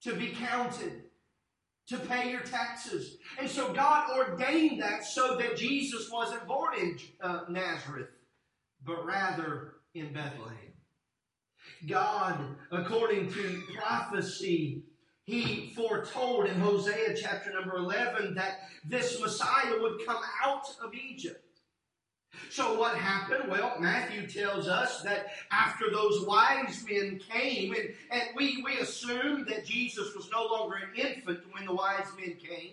to 0.00 0.14
be 0.14 0.28
counted 0.28 1.02
to 1.88 1.98
pay 1.98 2.30
your 2.30 2.40
taxes. 2.40 3.18
And 3.38 3.50
so 3.50 3.70
God 3.74 4.08
ordained 4.16 4.80
that 4.80 5.04
so 5.04 5.36
that 5.36 5.58
Jesus 5.58 6.10
wasn't 6.10 6.46
born 6.46 6.78
in 6.80 6.98
uh, 7.20 7.40
Nazareth, 7.50 8.08
but 8.82 9.04
rather 9.04 9.73
in 9.94 10.12
Bethlehem. 10.12 10.58
God, 11.86 12.38
according 12.70 13.32
to 13.32 13.62
prophecy, 13.76 14.82
he 15.24 15.72
foretold 15.74 16.46
in 16.46 16.60
Hosea 16.60 17.16
chapter 17.20 17.52
number 17.52 17.76
11 17.76 18.34
that 18.34 18.60
this 18.84 19.20
Messiah 19.20 19.80
would 19.80 20.04
come 20.04 20.22
out 20.44 20.66
of 20.82 20.92
Egypt. 20.94 21.40
So 22.50 22.78
what 22.78 22.96
happened? 22.96 23.48
Well, 23.48 23.76
Matthew 23.78 24.26
tells 24.26 24.66
us 24.66 25.02
that 25.02 25.28
after 25.52 25.90
those 25.90 26.26
wise 26.26 26.84
men 26.88 27.20
came, 27.30 27.72
and, 27.72 27.90
and 28.10 28.22
we, 28.34 28.62
we 28.64 28.78
assume 28.78 29.44
that 29.46 29.64
Jesus 29.64 30.14
was 30.14 30.28
no 30.32 30.44
longer 30.44 30.76
an 30.76 31.00
infant 31.00 31.40
when 31.52 31.64
the 31.64 31.74
wise 31.74 32.08
men 32.18 32.34
came. 32.34 32.72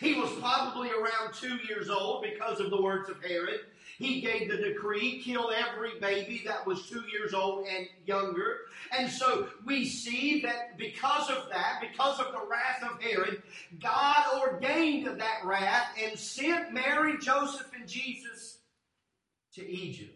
He 0.00 0.14
was 0.14 0.30
probably 0.40 0.90
around 0.90 1.32
two 1.32 1.56
years 1.68 1.88
old 1.88 2.22
because 2.22 2.60
of 2.60 2.70
the 2.70 2.80
words 2.80 3.08
of 3.08 3.22
Herod. 3.22 3.60
He 3.98 4.20
gave 4.20 4.48
the 4.48 4.56
decree, 4.56 5.20
kill 5.24 5.50
every 5.50 5.98
baby 5.98 6.42
that 6.46 6.64
was 6.64 6.88
two 6.88 7.02
years 7.12 7.34
old 7.34 7.66
and 7.66 7.88
younger. 8.06 8.58
And 8.96 9.10
so 9.10 9.48
we 9.66 9.84
see 9.84 10.40
that 10.42 10.78
because 10.78 11.28
of 11.30 11.48
that, 11.50 11.80
because 11.80 12.20
of 12.20 12.32
the 12.32 12.46
wrath 12.48 12.88
of 12.88 13.02
Herod, 13.02 13.42
God 13.82 14.40
ordained 14.40 15.08
that 15.20 15.40
wrath 15.44 15.88
and 16.00 16.16
sent 16.16 16.72
Mary, 16.72 17.18
Joseph, 17.18 17.70
and 17.76 17.88
Jesus 17.88 18.58
to 19.54 19.68
Egypt 19.68 20.14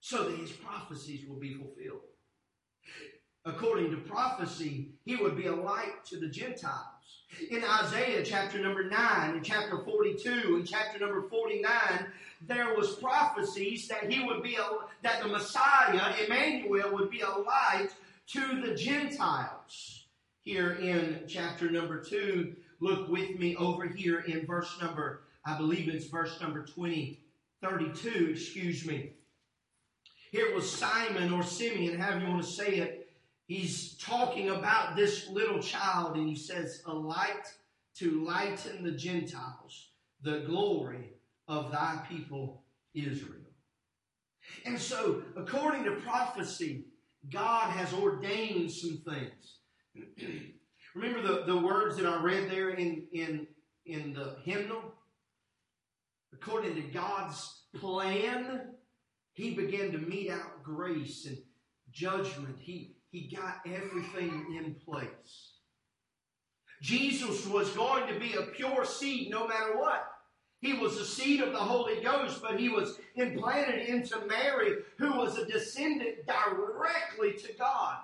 so 0.00 0.30
that 0.30 0.38
his 0.38 0.52
prophecies 0.52 1.28
will 1.28 1.40
be 1.40 1.54
fulfilled. 1.54 2.02
According 3.44 3.90
to 3.90 3.96
prophecy, 3.96 4.92
he 5.04 5.16
would 5.16 5.36
be 5.36 5.46
a 5.46 5.54
light 5.54 6.04
to 6.06 6.20
the 6.20 6.28
Gentiles. 6.28 6.97
In 7.50 7.62
Isaiah 7.62 8.24
chapter 8.24 8.58
number 8.58 8.84
9, 8.84 9.36
in 9.36 9.42
chapter 9.42 9.78
42, 9.78 10.56
and 10.56 10.66
chapter 10.66 10.98
number 10.98 11.22
49, 11.28 12.06
there 12.46 12.74
was 12.74 12.96
prophecies 12.96 13.86
that 13.88 14.10
he 14.10 14.24
would 14.24 14.42
be 14.42 14.56
a, 14.56 14.66
that 15.02 15.22
the 15.22 15.28
Messiah, 15.28 16.14
Emmanuel, 16.24 16.92
would 16.94 17.10
be 17.10 17.20
a 17.20 17.28
light 17.28 17.90
to 18.28 18.62
the 18.62 18.74
Gentiles. 18.74 20.06
Here 20.42 20.72
in 20.72 21.24
chapter 21.28 21.70
number 21.70 22.02
2, 22.02 22.56
look 22.80 23.08
with 23.08 23.38
me 23.38 23.54
over 23.56 23.86
here 23.86 24.20
in 24.20 24.46
verse 24.46 24.76
number, 24.80 25.22
I 25.44 25.56
believe 25.56 25.88
it's 25.88 26.06
verse 26.06 26.40
number 26.40 26.64
20, 26.64 27.20
32, 27.62 28.30
excuse 28.32 28.86
me. 28.86 29.12
Here 30.32 30.54
was 30.54 30.70
Simon 30.70 31.32
or 31.32 31.42
Simeon, 31.42 31.98
however 31.98 32.20
you 32.20 32.30
want 32.30 32.42
to 32.42 32.50
say 32.50 32.76
it. 32.76 32.97
He's 33.48 33.96
talking 33.96 34.50
about 34.50 34.94
this 34.94 35.26
little 35.30 35.60
child, 35.60 36.16
and 36.16 36.28
he 36.28 36.36
says, 36.36 36.82
A 36.84 36.92
light 36.92 37.46
to 37.96 38.22
lighten 38.22 38.84
the 38.84 38.92
Gentiles, 38.92 39.88
the 40.22 40.40
glory 40.40 41.14
of 41.48 41.72
thy 41.72 41.98
people 42.10 42.62
Israel. 42.94 43.40
And 44.66 44.78
so, 44.78 45.22
according 45.34 45.84
to 45.84 45.92
prophecy, 45.92 46.84
God 47.30 47.70
has 47.70 47.94
ordained 47.94 48.70
some 48.70 48.98
things. 48.98 49.60
Remember 50.94 51.22
the, 51.22 51.44
the 51.46 51.56
words 51.56 51.96
that 51.96 52.06
I 52.06 52.22
read 52.22 52.50
there 52.50 52.70
in, 52.70 53.06
in, 53.12 53.46
in 53.86 54.12
the 54.12 54.36
hymnal? 54.44 54.94
According 56.34 56.74
to 56.74 56.82
God's 56.82 57.62
plan, 57.74 58.74
He 59.32 59.54
began 59.54 59.90
to 59.92 59.98
mete 59.98 60.30
out 60.30 60.62
grace 60.62 61.24
and 61.26 61.38
judgment. 61.90 62.56
He, 62.58 62.97
he 63.10 63.34
got 63.34 63.60
everything 63.66 64.54
in 64.56 64.74
place. 64.84 65.52
Jesus 66.82 67.46
was 67.46 67.70
going 67.70 68.06
to 68.12 68.20
be 68.20 68.34
a 68.34 68.42
pure 68.42 68.84
seed 68.84 69.30
no 69.30 69.46
matter 69.46 69.76
what. 69.76 70.06
He 70.60 70.74
was 70.74 70.98
the 70.98 71.04
seed 71.04 71.40
of 71.40 71.52
the 71.52 71.58
Holy 71.58 72.00
Ghost, 72.02 72.42
but 72.42 72.58
he 72.58 72.68
was 72.68 72.98
implanted 73.14 73.88
into 73.88 74.20
Mary, 74.26 74.78
who 74.98 75.12
was 75.12 75.38
a 75.38 75.46
descendant 75.46 76.26
directly 76.26 77.32
to 77.34 77.52
God. 77.54 77.98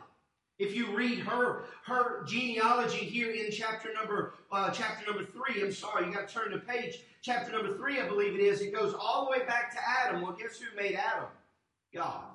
If 0.59 0.75
you 0.75 0.97
read 0.97 1.19
her 1.19 1.65
her 1.85 2.25
genealogy 2.25 3.05
here 3.05 3.33
in 3.33 3.51
chapter 3.51 3.93
number 3.93 4.35
uh, 4.53 4.71
chapter 4.71 5.05
number 5.11 5.29
three, 5.29 5.61
I'm 5.63 5.73
sorry, 5.73 6.07
you 6.07 6.15
got 6.15 6.29
to 6.29 6.35
turn 6.35 6.53
the 6.53 6.59
page. 6.59 7.01
Chapter 7.23 7.51
number 7.51 7.77
three, 7.77 8.01
I 8.01 8.07
believe 8.07 8.35
it 8.35 8.41
is. 8.41 8.61
It 8.61 8.73
goes 8.73 8.95
all 8.95 9.25
the 9.25 9.33
way 9.33 9.45
back 9.47 9.73
to 9.73 9.79
Adam. 10.01 10.23
Well, 10.23 10.37
guess 10.39 10.59
who 10.59 10.77
made 10.81 10.95
Adam? 10.95 11.29
God. 11.93 12.34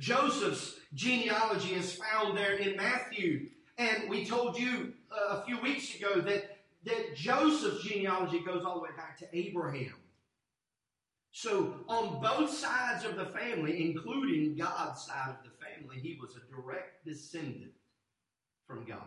Joseph's 0.00 0.76
genealogy 0.94 1.74
is 1.74 1.94
found 1.94 2.36
there 2.36 2.54
in 2.54 2.76
Matthew, 2.76 3.48
and 3.76 4.08
we 4.08 4.24
told 4.24 4.58
you 4.58 4.92
uh, 5.10 5.38
a 5.38 5.44
few 5.44 5.60
weeks 5.60 5.94
ago 5.94 6.20
that 6.20 6.58
that 6.84 7.16
Joseph's 7.16 7.82
genealogy 7.82 8.40
goes 8.40 8.64
all 8.64 8.76
the 8.76 8.82
way 8.82 8.90
back 8.96 9.18
to 9.18 9.26
Abraham. 9.36 9.94
So, 11.32 11.74
on 11.88 12.20
both 12.20 12.50
sides 12.50 13.04
of 13.04 13.16
the 13.16 13.26
family, 13.26 13.90
including 13.90 14.56
God's 14.56 15.02
side 15.02 15.30
of 15.30 15.36
the 15.44 15.50
family, 15.64 16.00
he 16.00 16.18
was 16.20 16.36
a 16.36 16.50
direct 16.50 17.04
descendant 17.04 17.72
from 18.66 18.84
God. 18.84 19.02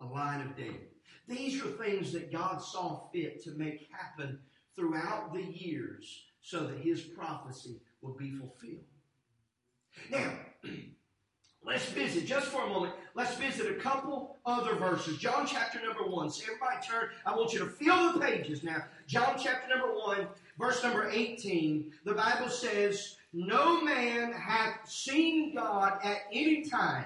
A 0.00 0.06
line 0.06 0.40
of 0.40 0.56
David. 0.56 0.88
These 1.28 1.62
are 1.62 1.68
things 1.68 2.12
that 2.12 2.32
God 2.32 2.60
saw 2.60 3.08
fit 3.12 3.42
to 3.44 3.50
make 3.52 3.88
happen 3.92 4.38
throughout 4.74 5.32
the 5.32 5.42
years 5.42 6.24
so 6.40 6.66
that 6.66 6.78
his 6.78 7.02
prophecy 7.02 7.80
would 8.00 8.16
be 8.16 8.32
fulfilled. 8.32 8.84
Now, 10.10 10.32
Let's 11.64 11.88
visit, 11.90 12.26
just 12.26 12.48
for 12.48 12.64
a 12.64 12.66
moment, 12.66 12.92
let's 13.14 13.36
visit 13.36 13.70
a 13.70 13.80
couple 13.80 14.36
other 14.44 14.74
verses. 14.74 15.16
John 15.18 15.46
chapter 15.46 15.80
number 15.80 16.04
1. 16.04 16.30
So 16.30 16.42
everybody 16.42 16.84
turn, 16.84 17.10
I 17.24 17.36
want 17.36 17.52
you 17.52 17.60
to 17.60 17.66
fill 17.66 18.12
the 18.12 18.20
pages 18.20 18.64
now. 18.64 18.84
John 19.06 19.36
chapter 19.40 19.68
number 19.68 19.94
1, 19.94 20.26
verse 20.58 20.82
number 20.82 21.08
18. 21.08 21.92
The 22.04 22.14
Bible 22.14 22.48
says, 22.48 23.16
No 23.32 23.80
man 23.80 24.32
hath 24.32 24.90
seen 24.90 25.54
God 25.54 25.98
at 26.02 26.22
any 26.32 26.64
time. 26.68 27.04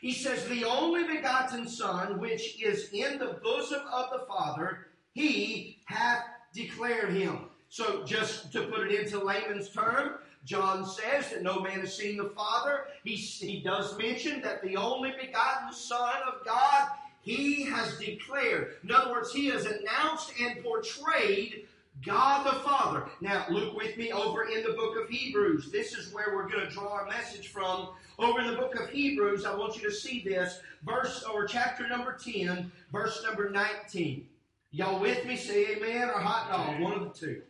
He 0.00 0.12
says, 0.12 0.46
The 0.48 0.64
only 0.64 1.04
begotten 1.04 1.68
Son, 1.68 2.18
which 2.18 2.62
is 2.62 2.88
in 2.90 3.18
the 3.18 3.38
bosom 3.44 3.82
of 3.92 4.08
the 4.10 4.24
Father, 4.26 4.86
he 5.12 5.78
hath 5.84 6.24
declared 6.54 7.12
him. 7.12 7.50
So 7.68 8.02
just 8.04 8.50
to 8.52 8.62
put 8.62 8.90
it 8.90 8.98
into 8.98 9.22
layman's 9.22 9.68
term, 9.68 10.14
John 10.44 10.84
says 10.84 11.30
that 11.30 11.42
no 11.42 11.60
man 11.60 11.80
has 11.80 11.96
seen 11.96 12.16
the 12.16 12.30
Father. 12.30 12.86
He, 13.02 13.14
he 13.14 13.60
does 13.60 13.96
mention 13.96 14.42
that 14.42 14.62
the 14.62 14.76
only 14.76 15.12
begotten 15.12 15.72
Son 15.72 16.16
of 16.26 16.44
God, 16.44 16.88
he 17.22 17.64
has 17.64 17.98
declared. 17.98 18.76
In 18.84 18.92
other 18.92 19.10
words, 19.10 19.32
he 19.32 19.46
has 19.46 19.64
announced 19.64 20.32
and 20.40 20.62
portrayed 20.62 21.66
God 22.04 22.44
the 22.46 22.60
Father. 22.60 23.06
Now, 23.20 23.46
look 23.48 23.74
with 23.74 23.96
me 23.96 24.12
over 24.12 24.44
in 24.44 24.62
the 24.62 24.72
book 24.72 24.96
of 25.00 25.08
Hebrews. 25.08 25.70
This 25.70 25.94
is 25.94 26.12
where 26.12 26.34
we're 26.34 26.48
going 26.48 26.66
to 26.66 26.72
draw 26.72 26.92
our 26.92 27.06
message 27.06 27.48
from. 27.48 27.88
Over 28.18 28.40
in 28.40 28.48
the 28.48 28.56
book 28.56 28.78
of 28.78 28.90
Hebrews, 28.90 29.44
I 29.44 29.54
want 29.54 29.76
you 29.76 29.88
to 29.88 29.94
see 29.94 30.22
this. 30.22 30.60
Verse 30.84 31.22
or 31.22 31.46
chapter 31.46 31.88
number 31.88 32.12
10, 32.12 32.70
verse 32.92 33.22
number 33.24 33.48
19. 33.48 34.26
Y'all 34.72 35.00
with 35.00 35.24
me? 35.24 35.36
Say 35.36 35.76
amen 35.76 36.10
or 36.10 36.18
hot 36.18 36.50
dog. 36.50 36.80
One 36.80 36.92
of 36.92 37.00
the 37.04 37.18
two. 37.18 37.42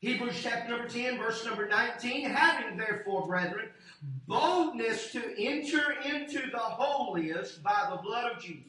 Hebrews 0.00 0.40
chapter 0.42 0.70
number 0.70 0.88
10, 0.88 1.18
verse 1.18 1.44
number 1.44 1.66
19. 1.66 2.28
Having 2.28 2.76
therefore, 2.76 3.26
brethren, 3.26 3.70
boldness 4.28 5.10
to 5.12 5.22
enter 5.42 5.94
into 6.04 6.50
the 6.50 6.58
holiest 6.58 7.62
by 7.62 7.88
the 7.90 7.96
blood 7.96 8.32
of 8.32 8.42
Jesus, 8.42 8.66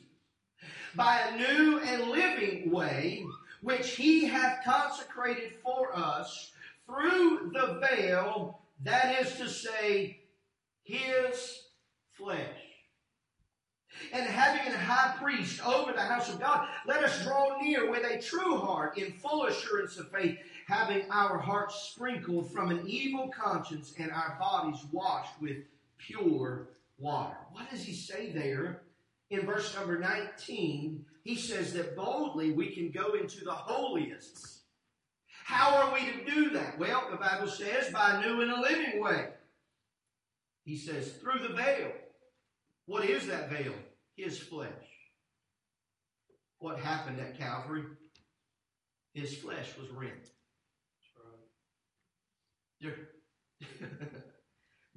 by 0.96 1.20
a 1.20 1.38
new 1.38 1.80
and 1.80 2.10
living 2.10 2.72
way, 2.72 3.26
which 3.62 3.96
he 3.96 4.26
hath 4.26 4.64
consecrated 4.64 5.54
for 5.64 5.94
us 5.94 6.52
through 6.86 7.52
the 7.54 7.86
veil, 7.86 8.60
that 8.84 9.22
is 9.22 9.36
to 9.36 9.50
say, 9.50 10.22
his 10.84 11.64
flesh. 12.14 12.40
And 14.14 14.26
having 14.26 14.74
a 14.74 14.78
high 14.78 15.18
priest 15.18 15.66
over 15.66 15.92
the 15.92 16.02
house 16.02 16.30
of 16.30 16.40
God, 16.40 16.68
let 16.86 17.04
us 17.04 17.22
draw 17.24 17.60
near 17.60 17.90
with 17.90 18.06
a 18.06 18.22
true 18.22 18.58
heart 18.58 18.98
in 18.98 19.12
full 19.14 19.46
assurance 19.46 19.98
of 19.98 20.10
faith 20.12 20.38
having 20.68 21.10
our 21.10 21.38
hearts 21.38 21.92
sprinkled 21.94 22.52
from 22.52 22.72
an 22.72 22.84
evil 22.86 23.30
conscience 23.30 23.94
and 23.98 24.12
our 24.12 24.38
bodies 24.38 24.84
washed 24.92 25.42
with 25.42 25.58
pure 25.98 26.68
water. 27.00 27.38
What 27.54 27.70
does 27.72 27.84
he 27.84 27.94
say 27.94 28.32
there 28.32 28.82
in 29.30 29.46
verse 29.46 29.74
number 29.76 29.98
19? 29.98 31.06
He 31.24 31.36
says 31.36 31.72
that 31.74 31.96
boldly 31.96 32.52
we 32.52 32.76
can 32.76 32.92
go 32.92 33.14
into 33.14 33.46
the 33.46 33.52
holiest. 33.52 34.60
How 35.46 35.74
are 35.78 35.94
we 35.94 36.02
to 36.02 36.30
do 36.30 36.50
that? 36.50 36.78
Well, 36.78 37.08
the 37.10 37.18
Bible 37.18 37.48
says 37.48 37.90
by 37.94 38.16
a 38.16 38.28
new 38.28 38.42
and 38.42 38.52
a 38.52 38.60
living 38.60 39.02
way. 39.02 39.30
He 40.66 40.76
says 40.76 41.14
through 41.14 41.48
the 41.48 41.54
veil. 41.54 41.94
What 42.88 43.06
is 43.06 43.28
that 43.28 43.50
veil? 43.50 43.74
His 44.18 44.38
flesh. 44.38 44.70
What 46.60 46.80
happened 46.80 47.22
at 47.22 47.38
Calvary? 47.38 47.84
His 49.14 49.38
flesh 49.38 49.70
was 49.80 49.90
rent. 49.92 50.32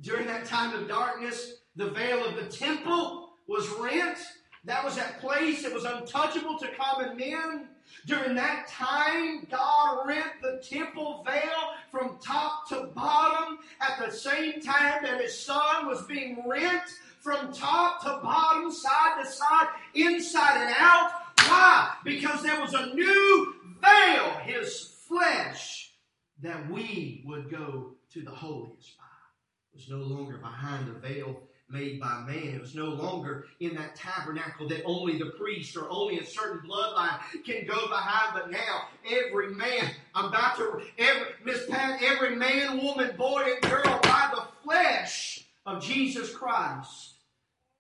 During 0.01 0.27
that 0.27 0.47
time 0.47 0.75
of 0.75 0.89
darkness, 0.89 1.55
the 1.77 1.91
veil 1.91 2.25
of 2.25 2.37
the 2.37 2.45
temple 2.45 3.31
was 3.47 3.69
rent. 3.81 4.19
That 4.65 4.85
was 4.85 4.97
that 4.97 5.21
place 5.21 5.63
that 5.63 5.73
was 5.73 5.85
untouchable 5.85 6.59
to 6.59 6.69
common 6.79 7.17
men. 7.17 7.69
During 8.07 8.35
that 8.37 8.69
time, 8.69 9.47
God 9.51 10.07
rent 10.07 10.33
the 10.43 10.63
temple 10.63 11.25
veil 11.27 11.75
from 11.91 12.19
top 12.23 12.69
to 12.69 12.91
bottom 12.95 13.59
at 13.81 13.99
the 14.05 14.13
same 14.13 14.61
time 14.61 15.03
that 15.03 15.21
His 15.21 15.39
Son 15.39 15.87
was 15.87 16.03
being 16.03 16.43
rent 16.47 16.83
from 17.21 17.53
top 17.53 18.03
to 18.03 18.21
bottom, 18.23 18.71
side 18.71 19.23
to 19.23 19.31
side, 19.31 19.69
inside 19.95 20.67
and 20.67 20.75
out. 20.79 21.11
Why? 21.47 21.95
Because 22.05 22.43
there 22.43 22.61
was 22.61 22.75
a 22.75 22.95
new 22.95 23.55
veil, 23.83 24.31
His 24.45 24.95
flesh, 25.07 25.90
that 26.43 26.71
we 26.71 27.23
would 27.27 27.51
go 27.51 27.93
to 28.13 28.23
the 28.23 28.31
holiest 28.31 28.97
by. 28.99 29.05
It 29.73 29.77
was 29.77 29.89
no 29.89 29.99
longer 29.99 30.39
behind 30.39 30.89
a 30.89 30.99
veil 30.99 31.41
made 31.69 32.01
by 32.01 32.25
man. 32.27 32.55
It 32.55 32.61
was 32.61 32.75
no 32.75 32.87
longer 32.87 33.47
in 33.61 33.75
that 33.77 33.95
tabernacle 33.95 34.69
that 34.69 34.83
only 34.85 35.19
the 35.19 35.27
priest 35.27 35.77
or 35.77 35.89
only 35.89 36.19
a 36.19 36.27
certain 36.27 36.69
bloodline 36.69 37.21
can 37.45 37.67
go 37.67 37.89
behind. 37.89 38.33
But 38.35 38.51
now 38.51 38.89
every 39.09 39.55
man, 39.55 39.91
I'm 40.15 40.27
about 40.27 40.57
to, 40.57 40.83
every, 40.99 41.27
Miss 41.45 41.67
Pat, 41.69 42.03
every 42.03 42.35
man, 42.37 42.83
woman, 42.83 43.15
boy, 43.17 43.45
and 43.55 43.71
girl 43.71 44.01
by 44.03 44.31
the 44.35 44.43
flesh 44.65 45.47
of 45.67 45.83
Jesus 45.83 46.35
Christ 46.35 47.15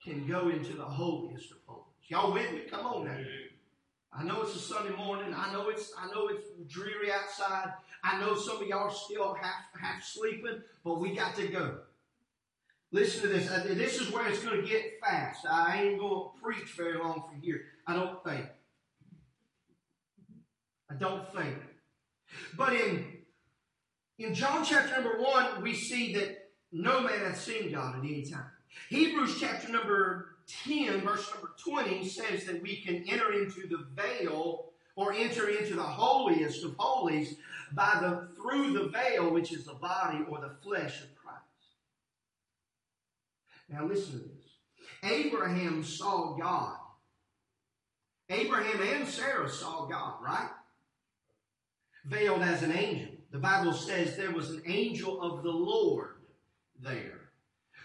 can 0.04 0.26
go 0.26 0.48
into 0.48 0.74
the 0.74 0.84
holiest 0.84 1.50
of 1.50 1.58
holies. 1.66 1.84
Y'all 2.08 2.32
with 2.32 2.50
me? 2.52 2.60
Come 2.70 2.86
on 2.86 3.04
now. 3.04 3.18
I 4.12 4.24
know 4.24 4.42
it's 4.42 4.56
a 4.56 4.58
Sunday 4.58 4.94
morning. 4.96 5.32
I 5.36 5.52
know 5.52 5.68
it's 5.68 5.92
I 5.96 6.12
know 6.12 6.28
it's 6.28 6.44
dreary 6.68 7.12
outside. 7.12 7.72
I 8.02 8.20
know 8.20 8.34
some 8.34 8.62
of 8.62 8.66
y'all 8.66 8.88
are 8.88 8.92
still 8.92 9.34
half 9.34 9.64
half 9.80 10.02
sleeping, 10.04 10.62
but 10.84 11.00
we 11.00 11.14
got 11.14 11.36
to 11.36 11.48
go. 11.48 11.78
Listen 12.92 13.22
to 13.22 13.28
this. 13.28 13.50
Uh, 13.50 13.62
This 13.68 14.00
is 14.00 14.10
where 14.10 14.28
it's 14.28 14.42
going 14.42 14.60
to 14.60 14.68
get 14.68 14.98
fast. 15.00 15.46
I 15.48 15.82
ain't 15.82 16.00
going 16.00 16.30
to 16.34 16.42
preach 16.42 16.72
very 16.76 16.98
long 16.98 17.24
from 17.28 17.40
here. 17.40 17.62
I 17.86 17.94
don't 17.94 18.22
think. 18.24 18.46
I 20.90 20.94
don't 20.94 21.32
think. 21.34 21.56
But 22.56 22.72
in 22.72 23.06
in 24.18 24.34
John 24.34 24.64
chapter 24.64 25.00
number 25.00 25.20
one, 25.20 25.62
we 25.62 25.74
see 25.74 26.12
that 26.14 26.50
no 26.72 27.00
man 27.00 27.20
hath 27.20 27.40
seen 27.40 27.72
God 27.72 27.96
at 27.96 28.04
any 28.04 28.24
time. 28.24 28.44
Hebrews 28.88 29.38
chapter 29.40 29.70
number 29.72 30.36
10, 30.64 31.00
verse 31.00 31.28
number 31.32 31.50
20 31.64 32.08
says 32.08 32.44
that 32.44 32.62
we 32.62 32.80
can 32.82 33.04
enter 33.08 33.32
into 33.32 33.66
the 33.66 33.86
veil 33.94 34.66
or 34.96 35.12
enter 35.12 35.48
into 35.48 35.74
the 35.74 35.82
holiest 35.82 36.64
of 36.64 36.74
holies 36.78 37.36
by 37.72 37.98
the 38.00 38.28
through 38.37 38.72
the 38.72 38.88
veil, 38.88 39.30
which 39.33 39.52
is 39.52 39.64
the 39.64 39.74
body 39.74 40.18
or 40.28 40.40
the 40.40 40.54
flesh 40.62 41.00
of 41.00 41.14
Christ. 41.14 41.40
Now 43.68 43.87
listen 43.87 44.12
to 44.12 44.18
this. 44.18 44.40
Abraham 45.02 45.85
saw 45.85 46.37
God. 46.37 46.76
Abraham 48.28 48.80
and 48.80 49.09
Sarah 49.09 49.48
saw 49.48 49.87
God, 49.87 50.14
right? 50.22 50.50
Veiled 52.04 52.42
as 52.42 52.62
an 52.62 52.72
angel. 52.72 53.12
The 53.33 53.38
Bible 53.38 53.72
says 53.72 54.16
there 54.16 54.33
was 54.33 54.50
an 54.50 54.62
angel 54.66 55.22
of 55.22 55.42
the 55.42 55.50
Lord 55.50 56.16
there. 56.80 57.30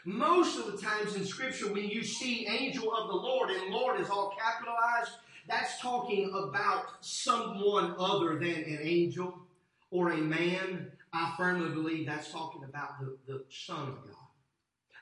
Most 0.05 0.59
of 0.59 0.71
the 0.71 0.77
times 0.77 1.15
in 1.15 1.25
Scripture, 1.25 1.71
when 1.71 1.89
you 1.89 2.03
see 2.03 2.47
angel 2.47 2.93
of 2.93 3.07
the 3.07 3.15
Lord, 3.15 3.49
and 3.49 3.73
Lord 3.73 3.99
is 3.99 4.09
all 4.09 4.35
capitalized, 4.39 5.11
that's 5.47 5.79
talking 5.79 6.31
about 6.35 6.85
someone 7.01 7.95
other 7.97 8.37
than 8.37 8.63
an 8.63 8.79
angel 8.81 9.44
or 9.91 10.11
a 10.11 10.17
man. 10.17 10.91
I 11.13 11.33
firmly 11.37 11.69
believe 11.69 12.05
that's 12.07 12.31
talking 12.31 12.63
about 12.63 12.99
the, 12.99 13.17
the 13.27 13.43
Son 13.49 13.87
of 13.87 14.03
God. 14.05 14.15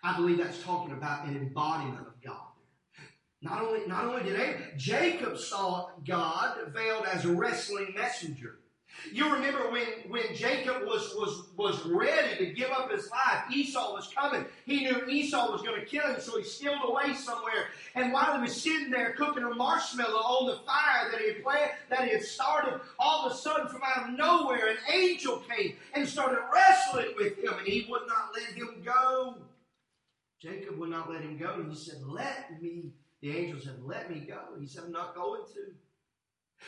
I 0.03 0.15
believe 0.15 0.37
that's 0.37 0.61
talking 0.63 0.93
about 0.93 1.25
an 1.25 1.35
embodiment 1.35 2.05
of 2.07 2.21
God. 2.21 2.53
Not 3.41 3.61
only, 3.61 3.85
not 3.87 4.05
only 4.05 4.23
did 4.23 4.39
Abraham, 4.39 4.71
Jacob 4.77 5.37
saw 5.37 5.89
God 6.05 6.57
veiled 6.73 7.05
as 7.05 7.25
a 7.25 7.33
wrestling 7.33 7.93
messenger. 7.95 8.59
You 9.11 9.31
remember 9.33 9.69
when, 9.69 9.85
when 10.07 10.35
Jacob 10.35 10.83
was, 10.85 11.13
was, 11.15 11.47
was 11.57 11.85
ready 11.85 12.37
to 12.37 12.53
give 12.53 12.69
up 12.69 12.91
his 12.91 13.09
life, 13.09 13.43
Esau 13.51 13.93
was 13.93 14.11
coming. 14.15 14.45
He 14.65 14.85
knew 14.85 15.05
Esau 15.07 15.51
was 15.51 15.61
going 15.61 15.79
to 15.79 15.85
kill 15.85 16.07
him, 16.07 16.19
so 16.19 16.37
he 16.37 16.43
stealed 16.43 16.81
away 16.83 17.13
somewhere. 17.13 17.67
And 17.95 18.13
while 18.13 18.35
he 18.35 18.41
was 18.41 18.61
sitting 18.61 18.89
there 18.91 19.13
cooking 19.13 19.43
a 19.43 19.53
marshmallow 19.53 20.15
on 20.15 20.47
the 20.47 20.57
fire 20.65 21.11
that 21.11 21.19
he 21.19 21.33
had 21.33 21.43
planned, 21.43 21.71
that 21.89 22.05
he 22.05 22.11
had 22.11 22.23
started, 22.23 22.79
all 22.97 23.25
of 23.25 23.33
a 23.33 23.35
sudden 23.35 23.67
from 23.67 23.81
out 23.83 24.09
of 24.09 24.17
nowhere, 24.17 24.69
an 24.69 24.77
angel 24.91 25.43
came 25.49 25.75
and 25.93 26.07
started 26.07 26.39
wrestling 26.53 27.13
with 27.17 27.37
him, 27.37 27.53
and 27.57 27.67
he 27.67 27.85
would 27.89 28.07
not 28.07 28.31
let 28.33 28.55
him 28.55 28.81
go. 28.83 29.35
Jacob 30.41 30.77
would 30.77 30.89
not 30.89 31.09
let 31.09 31.21
him 31.21 31.37
go, 31.37 31.53
and 31.53 31.71
he 31.71 31.77
said, 31.77 32.01
Let 32.05 32.61
me. 32.61 32.91
The 33.21 33.37
angel 33.37 33.61
said, 33.61 33.81
Let 33.83 34.09
me 34.11 34.19
go. 34.19 34.39
He 34.59 34.67
said, 34.67 34.83
I'm 34.85 34.91
not 34.91 35.15
going 35.15 35.41
to. 35.53 35.73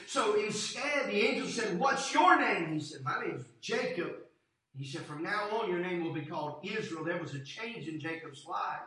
So 0.07 0.35
instead, 0.35 1.07
the 1.07 1.21
angel 1.21 1.47
said, 1.47 1.79
What's 1.79 2.13
your 2.13 2.39
name? 2.39 2.73
He 2.73 2.79
said, 2.79 3.03
My 3.03 3.19
name 3.21 3.37
is 3.37 3.45
Jacob. 3.61 4.13
He 4.77 4.85
said, 4.85 5.01
From 5.05 5.23
now 5.23 5.49
on, 5.51 5.69
your 5.69 5.79
name 5.79 6.03
will 6.03 6.13
be 6.13 6.25
called 6.25 6.59
Israel. 6.63 7.03
There 7.03 7.21
was 7.21 7.33
a 7.33 7.43
change 7.43 7.87
in 7.87 7.99
Jacob's 7.99 8.45
life. 8.45 8.81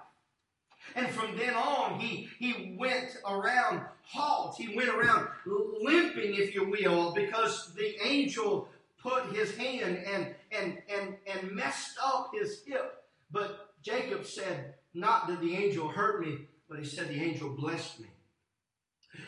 And 0.95 1.09
from 1.09 1.37
then 1.37 1.55
on, 1.55 2.01
he, 2.01 2.29
he 2.39 2.77
went 2.79 3.17
around 3.27 3.83
halt. 4.03 4.57
He 4.57 4.75
went 4.75 4.89
around 4.89 5.29
limping, 5.47 6.35
if 6.35 6.55
you 6.55 6.69
will, 6.69 7.13
because 7.13 7.73
the 7.75 7.97
angel 8.07 8.69
put 9.03 9.27
his 9.35 9.57
hand 9.57 9.99
and, 10.07 10.35
and, 10.51 10.79
and, 10.91 11.17
and 11.27 11.53
messed 11.53 11.99
up 12.03 12.31
his 12.33 12.63
hip. 12.67 13.05
But 13.31 13.71
Jacob 13.83 14.25
said, 14.25 14.75
not 14.95 15.29
that 15.29 15.41
the 15.41 15.55
angel 15.55 15.89
hurt 15.89 16.21
me, 16.21 16.39
but 16.69 16.79
he 16.79 16.85
said 16.85 17.09
the 17.09 17.23
angel 17.23 17.51
blessed 17.51 18.01
me. 18.01 18.09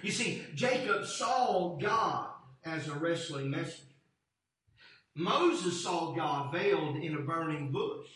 You 0.03 0.11
see, 0.11 0.45
Jacob 0.55 1.07
saw 1.07 1.77
God 1.77 2.29
as 2.65 2.89
a 2.89 2.95
wrestling 2.95 3.51
messenger. 3.51 3.85
Moses 5.15 5.83
saw 5.83 6.15
God 6.15 6.53
veiled 6.53 6.97
in 6.97 7.15
a 7.15 7.21
burning 7.21 7.73
bush. 7.73 8.07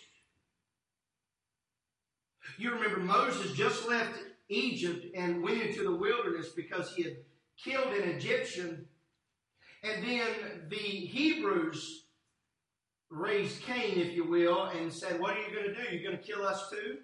You 2.59 2.72
remember 2.72 3.00
Moses 3.00 3.53
just 3.53 3.88
left 3.88 4.18
Egypt 4.48 5.07
and 5.14 5.42
went 5.42 5.61
into 5.61 5.83
the 5.83 5.94
wilderness 5.94 6.50
because 6.50 6.94
he 6.94 7.03
had 7.03 7.16
killed 7.62 7.92
an 7.94 8.09
Egyptian. 8.11 8.87
And 9.83 10.05
then 10.05 10.29
the 10.68 10.77
Hebrews 10.77 12.05
raised 13.11 13.62
Cain, 13.62 13.98
if 13.98 14.12
you 14.12 14.29
will, 14.29 14.64
and 14.64 14.92
said, 14.92 15.20
What 15.20 15.37
are 15.37 15.40
you 15.40 15.55
going 15.55 15.74
to 15.74 15.74
do? 15.74 15.94
You're 15.94 16.11
going 16.11 16.22
to 16.22 16.33
kill 16.33 16.46
us 16.46 16.70
too? 16.70 16.98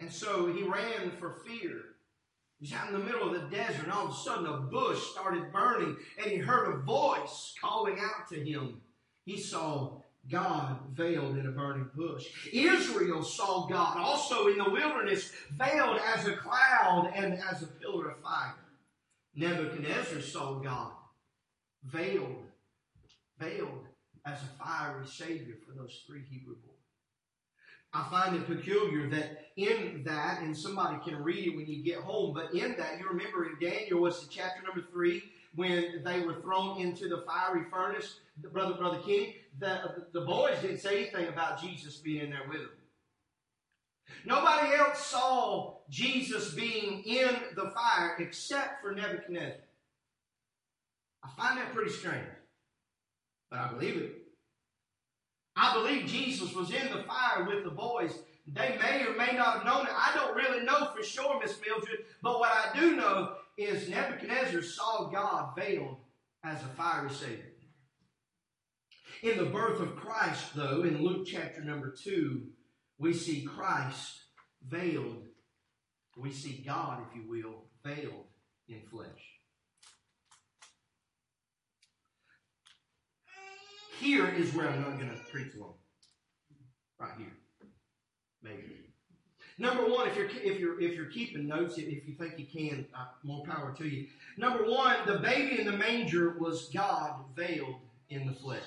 And 0.00 0.12
so 0.12 0.52
he 0.52 0.62
ran 0.62 1.12
for 1.18 1.42
fear. 1.46 1.95
He's 2.60 2.72
out 2.72 2.88
in 2.88 2.94
the 2.94 3.04
middle 3.04 3.28
of 3.28 3.34
the 3.34 3.56
desert, 3.56 3.84
and 3.84 3.92
all 3.92 4.06
of 4.06 4.12
a 4.12 4.14
sudden 4.14 4.46
a 4.46 4.56
bush 4.56 4.98
started 4.98 5.52
burning, 5.52 5.96
and 6.18 6.30
he 6.30 6.38
heard 6.38 6.72
a 6.72 6.78
voice 6.78 7.54
calling 7.60 7.98
out 8.00 8.28
to 8.30 8.42
him. 8.42 8.80
He 9.24 9.38
saw 9.38 10.00
God 10.30 10.78
veiled 10.94 11.36
in 11.36 11.46
a 11.46 11.50
burning 11.50 11.88
bush. 11.94 12.26
Israel 12.52 13.22
saw 13.22 13.66
God 13.66 13.98
also 13.98 14.48
in 14.48 14.58
the 14.58 14.70
wilderness, 14.70 15.32
veiled 15.52 15.98
as 15.98 16.26
a 16.26 16.36
cloud 16.36 17.12
and 17.14 17.34
as 17.34 17.62
a 17.62 17.66
pillar 17.66 18.10
of 18.10 18.22
fire. 18.22 18.54
Nebuchadnezzar 19.34 20.22
saw 20.22 20.54
God 20.54 20.92
veiled, 21.84 22.44
veiled 23.38 23.84
as 24.24 24.38
a 24.42 24.64
fiery 24.64 25.06
savior 25.06 25.54
for 25.66 25.78
those 25.78 26.02
three 26.06 26.22
Hebrew 26.28 26.56
boys. 26.56 26.75
I 27.92 28.08
find 28.10 28.36
it 28.36 28.46
peculiar 28.46 29.08
that 29.10 29.46
in 29.56 30.02
that, 30.04 30.42
and 30.42 30.56
somebody 30.56 30.98
can 31.02 31.22
read 31.22 31.46
it 31.48 31.56
when 31.56 31.66
you 31.66 31.82
get 31.82 31.98
home, 31.98 32.34
but 32.34 32.52
in 32.54 32.76
that, 32.76 32.98
you 33.00 33.08
remember 33.08 33.46
in 33.46 33.56
Daniel, 33.58 34.00
was 34.00 34.20
the 34.20 34.28
chapter 34.30 34.62
number 34.62 34.86
three, 34.92 35.22
when 35.54 36.02
they 36.04 36.20
were 36.20 36.40
thrown 36.42 36.78
into 36.78 37.08
the 37.08 37.24
fiery 37.26 37.64
furnace, 37.70 38.20
the 38.42 38.48
brother, 38.48 38.74
brother 38.74 38.98
King, 38.98 39.32
the, 39.58 40.04
the 40.12 40.20
boys 40.20 40.58
didn't 40.60 40.80
say 40.80 41.04
anything 41.04 41.28
about 41.28 41.60
Jesus 41.60 41.96
being 41.96 42.24
in 42.24 42.30
there 42.30 42.46
with 42.48 42.58
them. 42.58 42.70
Nobody 44.26 44.74
else 44.74 45.06
saw 45.06 45.78
Jesus 45.88 46.52
being 46.52 47.02
in 47.04 47.34
the 47.54 47.70
fire 47.70 48.16
except 48.18 48.82
for 48.82 48.92
Nebuchadnezzar. 48.92 49.56
I 51.24 51.28
find 51.36 51.58
that 51.58 51.74
pretty 51.74 51.90
strange, 51.90 52.26
but 53.50 53.58
I 53.58 53.72
believe 53.72 53.96
it. 53.96 54.25
I 55.56 55.72
believe 55.72 56.06
Jesus 56.06 56.54
was 56.54 56.70
in 56.70 56.92
the 56.92 57.02
fire 57.04 57.44
with 57.44 57.64
the 57.64 57.70
boys. 57.70 58.18
They 58.46 58.78
may 58.80 59.04
or 59.06 59.16
may 59.16 59.36
not 59.36 59.58
have 59.58 59.64
known 59.64 59.86
it. 59.86 59.92
I 59.92 60.14
don't 60.14 60.36
really 60.36 60.64
know 60.64 60.90
for 60.94 61.02
sure, 61.02 61.40
Miss 61.40 61.58
Mildred, 61.66 62.04
but 62.22 62.38
what 62.38 62.52
I 62.52 62.78
do 62.78 62.94
know 62.94 63.36
is 63.56 63.88
Nebuchadnezzar 63.88 64.62
saw 64.62 65.08
God 65.08 65.56
veiled 65.56 65.96
as 66.44 66.62
a 66.62 66.68
fiery 66.76 67.10
Savior. 67.10 67.52
In 69.22 69.38
the 69.38 69.46
birth 69.46 69.80
of 69.80 69.96
Christ, 69.96 70.54
though, 70.54 70.82
in 70.82 71.02
Luke 71.02 71.26
chapter 71.26 71.62
number 71.62 71.90
2, 71.90 72.42
we 72.98 73.14
see 73.14 73.42
Christ 73.42 74.20
veiled. 74.68 75.24
We 76.16 76.32
see 76.32 76.62
God, 76.64 77.02
if 77.08 77.16
you 77.16 77.28
will, 77.28 77.64
veiled 77.82 78.26
in 78.68 78.82
flesh. 78.90 79.35
Here 84.00 84.28
is 84.28 84.52
where 84.54 84.68
I'm 84.68 84.82
not 84.82 84.98
going 84.98 85.10
to 85.10 85.16
preach 85.30 85.54
long. 85.56 85.74
Right 86.98 87.12
here. 87.18 87.32
Maybe. 88.42 88.86
Number 89.58 89.88
one, 89.88 90.08
if 90.08 90.16
you're 90.16 90.28
if 90.28 90.60
you're 90.60 90.80
if 90.80 90.94
you're 90.94 91.06
keeping 91.06 91.46
notes, 91.46 91.78
if 91.78 92.06
you 92.06 92.14
think 92.14 92.38
you 92.38 92.44
can, 92.44 92.86
uh, 92.94 93.06
more 93.22 93.42
power 93.46 93.74
to 93.78 93.88
you. 93.88 94.06
Number 94.36 94.64
one, 94.68 94.96
the 95.06 95.18
baby 95.18 95.60
in 95.60 95.66
the 95.66 95.76
manger 95.76 96.36
was 96.38 96.68
God 96.74 97.24
veiled 97.34 97.76
in 98.10 98.26
the 98.26 98.34
flesh. 98.34 98.60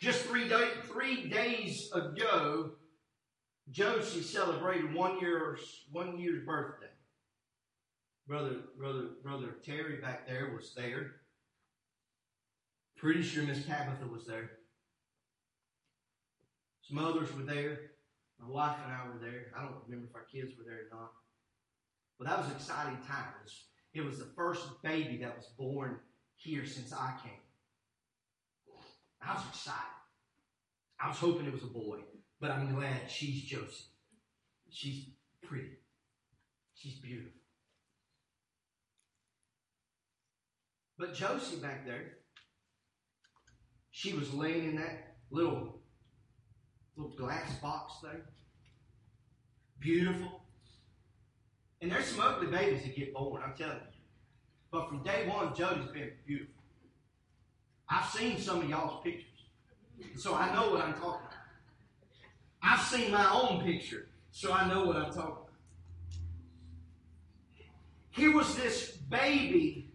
Just 0.00 0.24
three 0.26 0.46
day, 0.46 0.68
three 0.82 1.28
days 1.28 1.90
ago, 1.94 2.72
Josie 3.70 4.20
celebrated 4.20 4.92
one 4.92 5.18
year's 5.20 5.86
one 5.90 6.18
year's 6.18 6.44
birthday. 6.44 6.86
Brother, 8.28 8.56
brother, 8.78 9.08
brother 9.22 9.56
Terry 9.64 9.96
back 10.02 10.26
there 10.26 10.52
was 10.54 10.74
there. 10.74 11.12
Pretty 13.04 13.22
sure 13.22 13.42
Miss 13.42 13.66
Tabitha 13.66 14.06
was 14.10 14.24
there. 14.24 14.52
Some 16.80 16.96
others 16.96 17.28
were 17.34 17.42
there. 17.42 17.90
My 18.40 18.48
wife 18.48 18.76
and 18.82 18.94
I 18.94 19.06
were 19.06 19.20
there. 19.20 19.52
I 19.54 19.60
don't 19.60 19.74
remember 19.86 20.08
if 20.08 20.14
our 20.14 20.22
kids 20.22 20.56
were 20.56 20.64
there 20.64 20.86
or 20.90 20.98
not. 20.98 21.12
But 22.18 22.28
that 22.28 22.38
was 22.38 22.46
an 22.46 22.56
exciting 22.56 22.96
time. 23.06 23.26
It 23.92 24.06
was, 24.06 24.18
the 24.18 24.32
first 24.34 24.82
baby 24.82 25.18
that 25.18 25.36
was 25.36 25.44
born 25.58 25.98
here 26.36 26.64
since 26.64 26.94
I 26.94 27.12
came. 27.22 27.32
I 29.20 29.34
was 29.34 29.44
excited. 29.50 29.80
I 30.98 31.08
was 31.08 31.18
hoping 31.18 31.44
it 31.44 31.52
was 31.52 31.62
a 31.62 31.66
boy, 31.66 31.98
but 32.40 32.52
I'm 32.52 32.74
glad 32.74 33.10
she's 33.10 33.42
Josie. 33.42 33.84
She's 34.70 35.10
pretty. 35.42 35.76
She's 36.74 36.94
beautiful. 36.94 37.32
But 40.98 41.12
Josie 41.12 41.56
back 41.56 41.84
there, 41.84 42.23
she 43.96 44.12
was 44.12 44.34
laying 44.34 44.70
in 44.70 44.76
that 44.76 45.14
little 45.30 45.78
little 46.96 47.12
glass 47.12 47.54
box 47.60 47.94
there. 48.02 48.22
Beautiful. 49.78 50.42
And 51.80 51.92
there's 51.92 52.06
some 52.06 52.20
ugly 52.20 52.48
babies 52.48 52.82
that 52.82 52.96
get 52.96 53.14
born, 53.14 53.40
I'm 53.44 53.54
telling 53.54 53.76
you. 53.76 54.00
But 54.72 54.88
from 54.88 55.04
day 55.04 55.28
one, 55.28 55.54
Jody's 55.54 55.86
been 55.92 56.10
beautiful. 56.26 56.54
I've 57.88 58.10
seen 58.10 58.38
some 58.38 58.62
of 58.62 58.68
y'all's 58.68 59.00
pictures. 59.04 59.28
So 60.16 60.34
I 60.34 60.52
know 60.52 60.72
what 60.72 60.80
I'm 60.82 60.94
talking 60.94 61.26
about. 61.26 61.32
I've 62.62 62.80
seen 62.80 63.12
my 63.12 63.30
own 63.30 63.62
picture, 63.64 64.08
so 64.32 64.52
I 64.52 64.68
know 64.68 64.86
what 64.86 64.96
I'm 64.96 65.12
talking 65.12 65.22
about. 65.22 65.50
Here 68.10 68.34
was 68.34 68.56
this 68.56 68.96
baby 68.96 69.92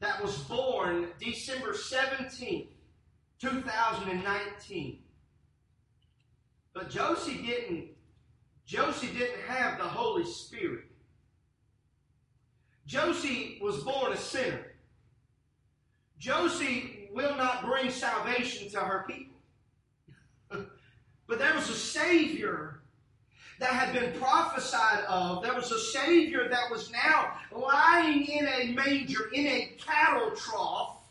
that 0.00 0.22
was 0.22 0.38
born 0.38 1.08
December 1.20 1.74
17th, 1.74 2.68
2019. 3.42 4.98
But 6.72 6.88
Josie 6.88 7.42
didn't 7.42 7.88
Josie 8.64 9.08
didn't 9.08 9.40
have 9.48 9.76
the 9.78 9.84
Holy 9.84 10.24
Spirit. 10.24 10.84
Josie 12.86 13.58
was 13.60 13.82
born 13.82 14.12
a 14.12 14.16
sinner. 14.16 14.72
Josie 16.18 17.08
will 17.12 17.36
not 17.36 17.64
bring 17.64 17.90
salvation 17.90 18.70
to 18.70 18.78
her 18.78 19.04
people. 19.08 19.36
but 21.26 21.38
there 21.38 21.54
was 21.54 21.68
a 21.68 21.74
Savior 21.74 22.82
that 23.58 23.70
had 23.70 23.92
been 23.92 24.18
prophesied 24.20 25.04
of. 25.08 25.42
There 25.42 25.54
was 25.54 25.72
a 25.72 25.78
Savior 25.80 26.48
that 26.48 26.70
was 26.70 26.90
now 26.92 27.34
lying 27.50 28.24
in 28.24 28.46
a 28.46 28.72
manger, 28.72 29.30
in 29.32 29.46
a 29.46 29.76
cattle 29.78 30.30
trough, 30.36 31.02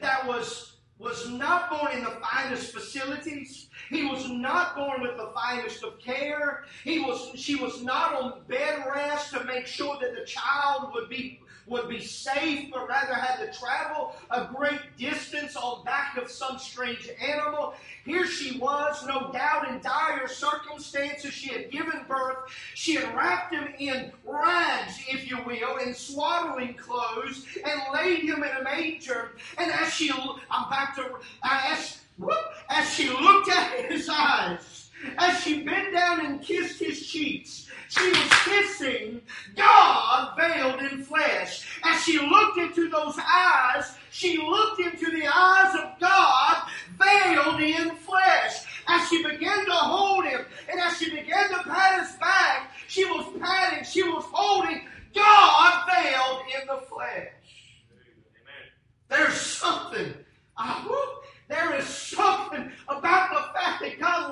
that 0.00 0.26
was, 0.26 0.69
was 1.00 1.30
not 1.30 1.70
born 1.70 1.92
in 1.96 2.04
the 2.04 2.18
finest 2.20 2.72
facilities. 2.72 3.68
He 3.88 4.04
was 4.04 4.28
not 4.28 4.76
born 4.76 5.00
with 5.00 5.16
the 5.16 5.32
finest 5.34 5.82
of 5.82 5.98
care. 5.98 6.64
He 6.84 7.00
was, 7.00 7.32
she 7.34 7.56
was 7.56 7.82
not 7.82 8.14
on 8.14 8.42
bed 8.48 8.84
rest 8.86 9.32
to 9.32 9.44
make 9.44 9.66
sure 9.66 9.96
that 10.00 10.14
the 10.14 10.26
child 10.26 10.92
would 10.92 11.08
be 11.08 11.40
would 11.70 11.88
be 11.88 12.02
safe, 12.02 12.68
but 12.70 12.88
rather 12.88 13.14
had 13.14 13.36
to 13.36 13.58
travel 13.58 14.14
a 14.30 14.48
great 14.54 14.80
distance 14.98 15.56
on 15.56 15.84
back 15.84 16.16
of 16.18 16.28
some 16.28 16.58
strange 16.58 17.08
animal. 17.24 17.74
Here 18.04 18.26
she 18.26 18.58
was, 18.58 19.06
no 19.06 19.30
doubt 19.32 19.68
in 19.68 19.80
dire 19.80 20.26
circumstances. 20.26 21.32
She 21.32 21.48
had 21.50 21.70
given 21.70 22.04
birth. 22.08 22.36
She 22.74 22.94
had 22.94 23.14
wrapped 23.16 23.54
him 23.54 23.68
in 23.78 24.10
rags, 24.24 25.00
if 25.08 25.30
you 25.30 25.38
will, 25.46 25.78
in 25.78 25.94
swaddling 25.94 26.74
clothes, 26.74 27.46
and 27.64 27.80
laid 27.94 28.24
him 28.24 28.42
in 28.42 28.50
a 28.50 28.64
manger. 28.64 29.36
And 29.56 29.70
as 29.70 29.94
she, 29.94 30.10
I'm 30.10 30.68
back 30.68 30.96
to, 30.96 31.18
as, 31.44 32.00
as 32.68 32.92
she 32.92 33.08
looked 33.08 33.48
at 33.48 33.90
his 33.90 34.08
eyes, 34.12 34.90
as 35.18 35.40
she 35.40 35.62
bent 35.62 35.94
down 35.94 36.26
and 36.26 36.42
kissed 36.42 36.80
his 36.80 37.06
cheeks, 37.06 37.69
she 37.90 38.08
was 38.08 38.30
kissing 38.44 39.20
God 39.56 40.36
veiled 40.38 40.80
in 40.80 41.02
flesh. 41.02 41.66
As 41.84 42.02
she 42.04 42.18
looked 42.20 42.56
into 42.56 42.88
those 42.88 43.16
eyes, 43.18 43.96
she 44.10 44.38
looked 44.38 44.80
into 44.80 45.10
the 45.10 45.26
eyes 45.26 45.74
of 45.74 45.98
God 45.98 46.68
veiled 46.96 47.60
in 47.60 47.96
flesh. 47.96 48.64
As 48.88 49.08
she 49.08 49.22
began 49.24 49.64
to 49.66 49.72
hold 49.72 50.24
him 50.24 50.40
and 50.70 50.80
as 50.80 50.98
she 50.98 51.10
began 51.10 51.48
to 51.48 51.62
pat 51.64 52.00
his 52.00 52.16
back, 52.16 52.70
she 52.86 53.04
was 53.06 53.26
patting, 53.40 53.84
she 53.84 54.04
was 54.04 54.24
holding 54.30 54.82
God 55.12 55.90
veiled 55.92 56.42
in 56.60 56.66
the 56.68 56.86
flesh. 56.86 57.28
There's 59.08 59.34
something, 59.34 60.14
uh, 60.56 60.84
there 61.48 61.74
is 61.74 61.86
something 61.86 62.70
about 62.88 63.30
the 63.30 63.58
fact 63.58 63.82
that 63.82 63.98
God 63.98 64.30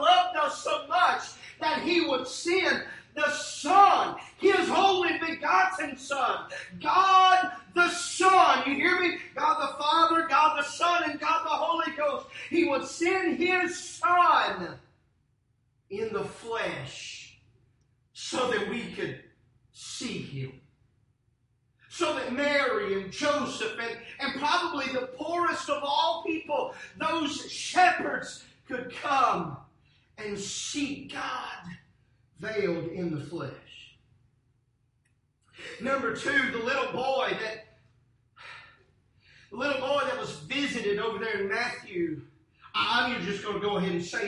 the 3.19 3.31
Son, 3.31 4.17
His 4.39 4.69
only 4.71 5.19
begotten 5.19 5.97
Son. 5.97 6.47
God 6.81 7.51
the 7.75 7.89
Son. 7.91 8.63
You 8.67 8.75
hear 8.75 9.01
me? 9.01 9.19
God 9.35 9.61
the 9.61 9.83
Father, 9.83 10.27
God 10.29 10.59
the 10.59 10.69
Son, 10.69 11.11
and 11.11 11.21
God 11.21 11.45
the 11.45 11.51
Holy 11.51 11.97
Ghost. 11.97 12.27
He 12.51 12.65
would 12.65 12.87
send 12.87 13.39
His 13.39 13.79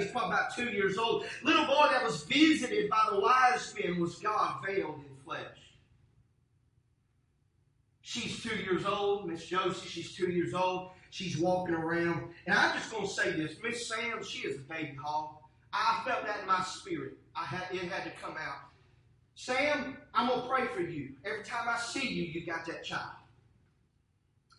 he's 0.02 0.10
probably 0.10 0.34
about 0.34 0.54
two 0.54 0.70
years 0.70 0.98
old. 0.98 1.24
Little 1.42 1.66
boy 1.66 1.88
that 1.90 2.04
was 2.04 2.24
visited 2.24 2.90
by 2.90 3.08
the 3.10 3.20
wise 3.20 3.74
men 3.80 4.00
was 4.00 4.16
God 4.16 4.64
veiled 4.66 4.96
in 4.96 5.16
flesh. 5.24 5.44
She's 8.02 8.42
two 8.42 8.56
years 8.56 8.84
old, 8.84 9.28
Miss 9.28 9.46
Josie. 9.46 9.86
She's 9.86 10.14
two 10.14 10.30
years 10.30 10.54
old. 10.54 10.90
She's 11.10 11.38
walking 11.38 11.74
around, 11.74 12.30
and 12.46 12.56
I'm 12.56 12.76
just 12.76 12.90
going 12.90 13.06
to 13.06 13.12
say 13.12 13.32
this: 13.32 13.56
Miss 13.62 13.88
Sam, 13.88 14.22
she 14.24 14.46
is 14.46 14.56
a 14.56 14.62
baby 14.62 14.96
hog. 15.02 15.36
I 15.72 16.02
felt 16.04 16.26
that 16.26 16.40
in 16.40 16.46
my 16.46 16.62
spirit. 16.62 17.14
I 17.36 17.44
had 17.44 17.66
it 17.72 17.82
had 17.90 18.04
to 18.04 18.10
come 18.20 18.32
out. 18.32 18.70
Sam, 19.34 19.96
I'm 20.12 20.28
gonna 20.28 20.48
pray 20.48 20.66
for 20.74 20.82
you. 20.82 21.10
Every 21.24 21.44
time 21.44 21.68
I 21.68 21.78
see 21.78 22.06
you, 22.06 22.24
you 22.24 22.44
got 22.44 22.66
that 22.66 22.84
child. 22.84 23.12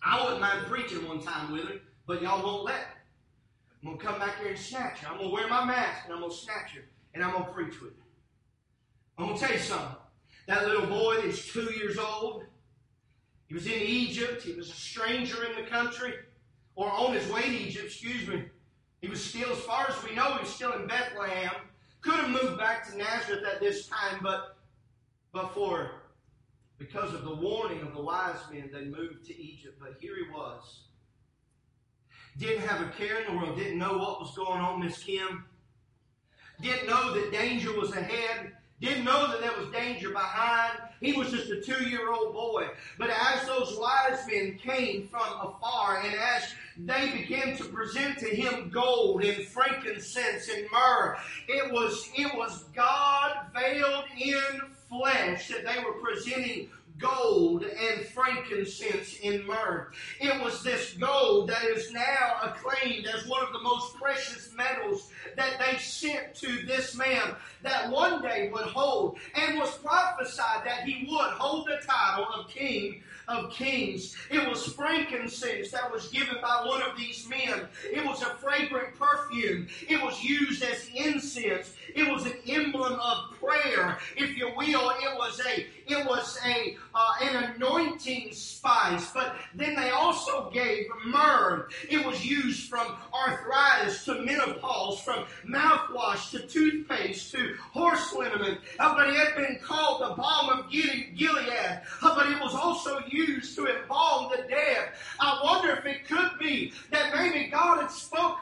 I 0.04 0.24
wouldn't 0.24 0.42
mind 0.42 0.66
preaching 0.68 1.08
one 1.08 1.22
time 1.22 1.52
with 1.52 1.66
her, 1.66 1.76
but 2.08 2.22
y'all 2.22 2.44
won't 2.44 2.64
let 2.64 2.80
me. 2.80 3.01
I'm 3.84 3.98
gonna 3.98 4.04
come 4.04 4.20
back 4.20 4.40
here 4.40 4.50
and 4.50 4.60
snatch 4.60 5.00
her. 5.00 5.12
I'm 5.12 5.18
gonna 5.18 5.30
wear 5.30 5.48
my 5.48 5.66
mask 5.66 6.06
and 6.06 6.14
I'm 6.14 6.22
gonna 6.22 6.34
snatch 6.34 6.76
her 6.76 6.84
and 7.14 7.24
I'm 7.24 7.34
gonna 7.34 7.46
preach 7.46 7.82
with 7.82 7.92
her. 7.92 8.06
I'm 9.18 9.28
gonna 9.28 9.40
tell 9.40 9.52
you 9.52 9.60
something. 9.60 9.96
That 10.48 10.68
little 10.68 10.88
boy 10.88 11.22
that's 11.22 11.52
two 11.52 11.72
years 11.74 11.98
old, 11.98 12.44
he 13.48 13.54
was 13.54 13.66
in 13.66 13.74
Egypt, 13.74 14.44
he 14.44 14.54
was 14.54 14.70
a 14.70 14.74
stranger 14.74 15.44
in 15.44 15.62
the 15.62 15.70
country, 15.70 16.14
or 16.76 16.92
on 16.92 17.14
his 17.14 17.28
way 17.30 17.42
to 17.42 17.50
Egypt, 17.50 17.86
excuse 17.86 18.28
me. 18.28 18.46
He 19.02 19.10
was 19.10 19.24
still, 19.24 19.52
as 19.52 19.60
far 19.60 19.88
as 19.90 20.04
we 20.04 20.16
know, 20.16 20.34
he 20.36 20.42
was 20.42 20.54
still 20.54 20.74
in 20.74 20.88
Bethlehem. 20.88 21.52
Could 22.02 22.16
have 22.16 22.30
moved 22.30 22.58
back 22.58 22.90
to 22.90 22.98
Nazareth 22.98 23.44
at 23.44 23.60
this 23.60 23.88
time, 23.88 24.20
but, 24.22 24.58
but 25.34 25.54
for, 25.54 25.92
because 26.78 27.14
of 27.14 27.24
the 27.24 27.36
warning 27.36 27.82
of 27.82 27.94
the 27.94 28.02
wise 28.02 28.38
men, 28.52 28.70
they 28.72 28.86
moved 28.86 29.26
to 29.26 29.40
Egypt. 29.40 29.78
But 29.80 29.96
here 30.00 30.16
he 30.16 30.32
was. 30.32 30.86
Didn't 32.38 32.68
have 32.68 32.82
a 32.82 32.90
care 32.92 33.22
in 33.22 33.34
the 33.36 33.42
world, 33.42 33.58
didn't 33.58 33.78
know 33.78 33.98
what 33.98 34.20
was 34.20 34.36
going 34.36 34.62
on, 34.62 34.84
Miss 34.84 35.04
Kim. 35.04 35.46
Didn't 36.62 36.88
know 36.88 37.14
that 37.14 37.32
danger 37.32 37.78
was 37.78 37.92
ahead. 37.92 38.54
Didn't 38.80 39.06
know 39.06 39.28
that 39.28 39.42
there 39.42 39.56
was 39.56 39.72
danger 39.72 40.10
behind. 40.10 40.80
He 41.02 41.14
was 41.14 41.30
just 41.30 41.52
a 41.52 41.62
two 41.62 41.88
year 41.88 42.12
old 42.12 42.34
boy. 42.34 42.68
But 42.98 43.12
as 43.12 43.46
those 43.46 43.78
wise 43.78 44.26
men 44.28 44.58
came 44.58 45.08
from 45.08 45.22
afar 45.22 46.02
and 46.04 46.16
as 46.16 46.56
they 46.78 47.12
began 47.12 47.56
to 47.58 47.66
present 47.66 48.18
to 48.20 48.26
him 48.26 48.70
gold 48.70 49.24
and 49.24 49.46
frankincense 49.46 50.50
and 50.50 50.66
myrrh, 50.72 51.18
it 51.48 51.72
was, 51.72 52.10
it 52.16 52.36
was 52.36 52.64
God 52.76 53.46
veiled 53.54 54.06
in 54.20 54.62
flesh 54.90 55.48
that 55.50 55.66
they 55.66 55.84
were 55.84 55.94
presenting 55.94 56.70
gold 57.02 57.64
and 57.64 58.06
frankincense 58.08 59.18
and 59.24 59.46
myrrh. 59.46 59.92
It 60.20 60.42
was 60.44 60.64
this 60.64 60.94
gold 60.94 61.50
that 61.50 61.64
is 61.66 61.92
now 61.92 62.38
acclaimed 62.44 63.08
as 63.08 63.28
one 63.28 63.44
of 63.44 63.54
the 63.54 63.62
most 63.62 63.96
precious 63.96 64.54
metals 64.56 65.10
that 65.36 65.60
they 65.60 65.78
sent 65.78 66.36
to 66.36 66.66
this 66.66 66.96
man 66.96 67.36
that 67.64 67.90
one 67.90 68.22
day 68.22 68.50
would 68.52 68.66
hold 68.66 69.18
and 69.36 69.58
was 69.58 69.78
prophesied 69.80 70.66
that 70.66 70.84
he 70.84 71.08
would 71.10 71.32
hold 71.32 71.68
the 71.68 71.86
title 71.86 72.28
of 72.34 72.48
king 72.48 73.02
of 73.28 73.52
kings. 73.52 74.16
It 74.30 74.48
was 74.48 74.74
frankincense 74.74 75.72
that 75.72 75.92
was 75.92 76.08
given 76.08 76.36
by 76.42 76.64
one 76.66 76.82
of 76.82 76.98
these 76.98 77.28
men. 77.30 77.68
It 77.92 78.06
was 78.06 78.22
a 78.22 78.36
fragrant 78.36 78.96
perfume. 79.00 79.68
It 79.88 80.02
was 80.02 80.24
used 80.24 80.64
as 80.64 80.88
incense. 80.94 81.74
It 81.94 82.12
was 82.12 82.26
an 82.26 82.34
emblem 82.48 82.94
of 82.94 83.32
prayer, 83.40 84.00
if 84.16 84.38
you 84.38 84.48
will. 84.56 84.90
It 84.90 85.18
was 85.18 85.40
a 85.46 85.66
it 85.92 86.06
was 86.06 86.38
a 86.46 86.78
uh, 86.94 87.14
an 87.22 87.56
anointing 87.56 88.34
spice. 88.34 89.12
But 89.12 89.36
then 89.56 89.76
they 89.76 89.90
also 89.90 90.50
gave 90.52 90.88
myrrh. 91.06 91.70
It 91.90 92.06
was 92.06 92.26
used 92.26 92.70
from 92.70 92.96
arthritis 93.14 94.06
to 94.06 94.22
menopause, 94.22 95.02
from 95.02 95.26
mouthwash 95.48 96.32
to 96.32 96.40
toothpaste 96.48 97.32
to 97.32 97.56
horse 97.72 98.14
liniment. 98.14 98.60
Uh, 98.80 98.96
but 98.96 99.08
it 99.08 99.16
had 99.16 99.36
been 99.36 99.60
called 99.64 100.02
the 100.02 100.16
balm 100.22 100.50
of 100.50 100.72
Gilead. 100.72 101.18
Uh, 102.02 102.16
but 102.16 102.28
it 102.28 102.40
was 102.40 102.54
also 102.54 103.00
used 103.08 103.56
to 103.56 103.68
embalm 103.68 104.32
the 104.36 104.44
dead. 104.48 104.90
I 105.20 105.40
wonder 105.44 105.74
if 105.76 105.86
it 105.86 106.08
could 106.08 106.32
be 106.40 106.74
that 106.92 107.16
maybe 107.16 107.50
God 107.50 107.82
had 107.82 107.92
spoke. 107.92 108.38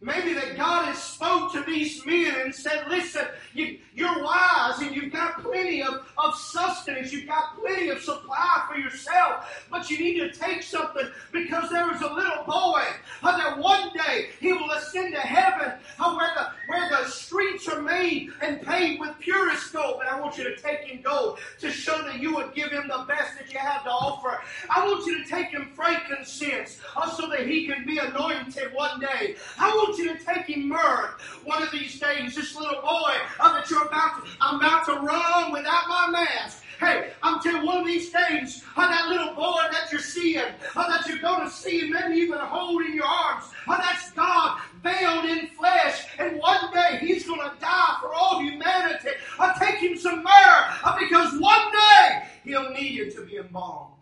Maybe 0.00 0.32
that 0.34 0.56
God 0.56 0.84
has 0.84 1.02
spoke 1.02 1.52
to 1.54 1.62
these 1.62 2.06
men 2.06 2.32
and 2.40 2.54
said, 2.54 2.86
listen, 2.88 3.26
you, 3.52 3.78
you're 3.96 4.22
wise 4.22 4.78
and 4.78 4.94
you've 4.94 5.12
got 5.12 5.42
plenty 5.42 5.82
of, 5.82 6.06
of 6.16 6.36
sustenance. 6.36 7.12
You've 7.12 7.26
got 7.26 7.58
plenty 7.58 7.88
of 7.88 8.00
supply 8.00 8.64
for 8.70 8.78
yourself. 8.78 9.66
But 9.68 9.90
you 9.90 9.98
need 9.98 10.20
to 10.20 10.30
take 10.30 10.62
something 10.62 11.08
because 11.32 11.68
there 11.70 11.92
is 11.92 12.00
a 12.02 12.12
little 12.12 12.44
boy 12.46 12.84
uh, 13.24 13.36
that 13.38 13.58
one 13.58 13.90
day 13.92 14.28
he 14.38 14.52
will 14.52 14.70
ascend 14.70 15.14
to 15.14 15.20
heaven 15.20 15.72
uh, 15.98 16.14
where, 16.14 16.30
the, 16.36 16.46
where 16.68 16.88
the 16.90 17.08
streets 17.08 17.66
are 17.66 17.82
made 17.82 18.30
and 18.40 18.62
paved 18.62 19.00
with 19.00 19.18
purest 19.18 19.72
gold. 19.72 19.96
But 19.98 20.06
I 20.06 20.20
want 20.20 20.38
you 20.38 20.44
to 20.44 20.56
take 20.56 20.82
him 20.82 21.02
gold 21.02 21.40
to 21.58 21.72
show 21.72 22.00
that 22.02 22.20
you 22.20 22.36
would 22.36 22.54
give 22.54 22.70
him 22.70 22.86
the 22.86 23.04
best 23.08 23.36
that 23.36 23.52
you 23.52 23.58
have 23.58 23.82
to 23.82 23.90
offer. 23.90 24.40
I 24.70 24.86
want 24.86 25.04
you 25.06 25.24
to 25.24 25.28
take 25.28 25.48
him 25.48 25.72
frankincense 25.74 26.78
uh, 26.96 27.10
so 27.10 27.28
that 27.30 27.48
he 27.48 27.66
can 27.66 27.84
be 27.84 27.98
anointed 27.98 28.72
one 28.72 29.00
day. 29.00 29.34
I 29.58 29.74
want 29.74 29.87
you 29.96 30.12
to 30.14 30.24
take 30.24 30.46
him 30.46 30.68
myrrh 30.68 31.14
one 31.44 31.62
of 31.62 31.70
these 31.70 31.98
days. 31.98 32.34
This 32.34 32.56
little 32.56 32.82
boy 32.82 33.14
that 33.38 33.70
you're 33.70 33.86
about 33.86 34.24
to, 34.24 34.30
I'm 34.40 34.56
about 34.56 34.84
to 34.86 34.94
run 34.94 35.52
without 35.52 35.88
my 35.88 36.08
mask. 36.10 36.64
Hey, 36.78 37.10
I'm 37.24 37.40
telling 37.40 37.62
you, 37.62 37.66
one 37.66 37.78
of 37.78 37.86
these 37.86 38.10
days, 38.10 38.62
uh, 38.76 38.86
that 38.86 39.08
little 39.08 39.34
boy 39.34 39.62
that 39.72 39.88
you're 39.90 40.00
seeing, 40.00 40.44
uh, 40.76 40.88
that 40.88 41.08
you're 41.08 41.18
going 41.18 41.44
to 41.44 41.50
see, 41.50 41.80
and 41.80 41.90
maybe 41.90 42.20
even 42.20 42.38
hold 42.38 42.82
in 42.82 42.94
your 42.94 43.04
arms, 43.04 43.46
uh, 43.66 43.76
that's 43.78 44.12
God 44.12 44.60
veiled 44.80 45.24
in 45.24 45.48
flesh. 45.48 46.06
And 46.20 46.38
one 46.38 46.72
day 46.72 46.98
He's 47.00 47.26
going 47.26 47.40
to 47.40 47.52
die 47.60 47.96
for 48.00 48.14
all 48.14 48.40
humanity. 48.40 49.08
Uh, 49.40 49.58
take 49.58 49.80
Him 49.80 49.98
some 49.98 50.22
myrrh, 50.22 50.96
because 51.00 51.40
one 51.40 51.72
day 51.72 52.22
He'll 52.44 52.70
need 52.70 53.00
it 53.00 53.14
to 53.16 53.26
be 53.26 53.38
embalmed. 53.38 53.94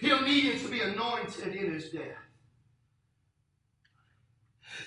He'll 0.00 0.22
need 0.22 0.46
it 0.46 0.62
to 0.62 0.68
be 0.68 0.80
anointed 0.80 1.54
in 1.54 1.74
His 1.74 1.90
death. 1.90 2.25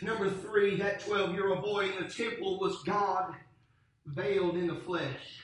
Number 0.02 0.30
three, 0.30 0.78
that 0.78 1.02
12 1.02 1.34
year 1.34 1.50
old 1.50 1.62
boy 1.62 1.90
in 1.90 2.04
the 2.04 2.10
temple 2.10 2.60
was 2.60 2.82
God 2.84 3.36
veiled 4.06 4.56
in 4.56 4.68
the 4.68 4.76
flesh. 4.76 5.44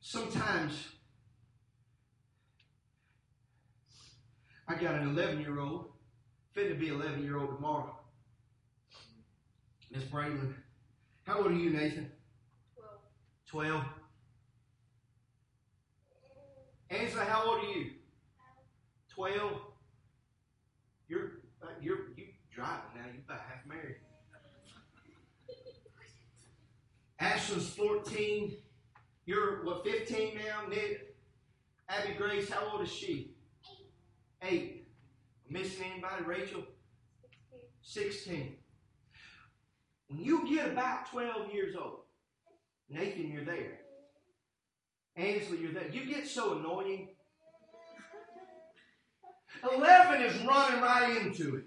Sometimes 0.00 0.88
I 4.68 4.74
got 4.74 4.94
an 4.94 5.08
11 5.08 5.40
year 5.40 5.58
old, 5.58 5.86
fit 6.52 6.68
to 6.68 6.74
be 6.74 6.88
11 6.88 7.22
year 7.22 7.38
old 7.38 7.56
tomorrow. 7.56 7.98
Miss 9.90 10.04
Braylon. 10.04 10.54
How 11.24 11.38
old 11.38 11.48
are 11.48 11.52
you, 11.52 11.70
Nathan? 11.70 12.10
12. 13.48 13.84
12. 16.90 17.00
Angela, 17.02 17.24
how 17.24 17.50
old 17.50 17.64
are 17.64 17.68
you? 17.68 17.90
12. 19.14 19.52
You're 21.08 21.20
you're 21.20 21.28
you 21.28 21.33
driving 22.54 22.80
now. 22.94 23.06
You 23.12 23.20
about 23.26 23.40
half 23.40 23.66
married. 23.66 23.96
Ashlyn's 27.20 27.68
14. 27.70 28.56
You're 29.26 29.64
what 29.64 29.84
15 29.84 30.34
now, 30.36 30.68
Nick? 30.68 31.16
Abby 31.88 32.14
Grace, 32.14 32.50
how 32.50 32.70
old 32.72 32.82
is 32.82 32.92
she? 32.92 33.34
Eight. 34.42 34.50
Eight. 34.50 34.88
Missing 35.50 35.84
anybody? 35.92 36.24
Rachel? 36.24 36.62
16. 37.82 38.56
When 40.08 40.20
you 40.20 40.48
get 40.48 40.70
about 40.70 41.10
12 41.10 41.52
years 41.52 41.76
old, 41.76 42.00
Nathan, 42.88 43.30
you're 43.30 43.44
there. 43.44 43.80
Ainsley, 45.16 45.58
you're 45.58 45.72
there. 45.72 45.88
You 45.90 46.06
get 46.06 46.26
so 46.26 46.58
annoying. 46.58 47.08
11 49.76 50.22
is 50.22 50.36
running 50.44 50.80
right 50.80 51.16
into 51.24 51.56
it. 51.56 51.64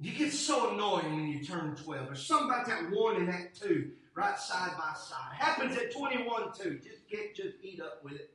You 0.00 0.12
get 0.12 0.32
so 0.32 0.72
annoying 0.74 1.14
when 1.16 1.26
you 1.26 1.44
turn 1.44 1.74
12. 1.74 2.06
There's 2.06 2.26
something 2.26 2.48
about 2.48 2.66
that 2.66 2.90
1 2.90 3.16
and 3.16 3.28
that 3.28 3.54
2 3.54 3.90
right 4.14 4.38
side 4.38 4.72
by 4.76 4.94
side. 4.94 5.34
Happens 5.36 5.76
at 5.76 5.92
21 5.92 6.52
too. 6.52 6.80
Just 6.82 7.08
get, 7.08 7.34
just 7.34 7.56
eat 7.62 7.80
up 7.80 8.02
with 8.04 8.14
it. 8.14 8.30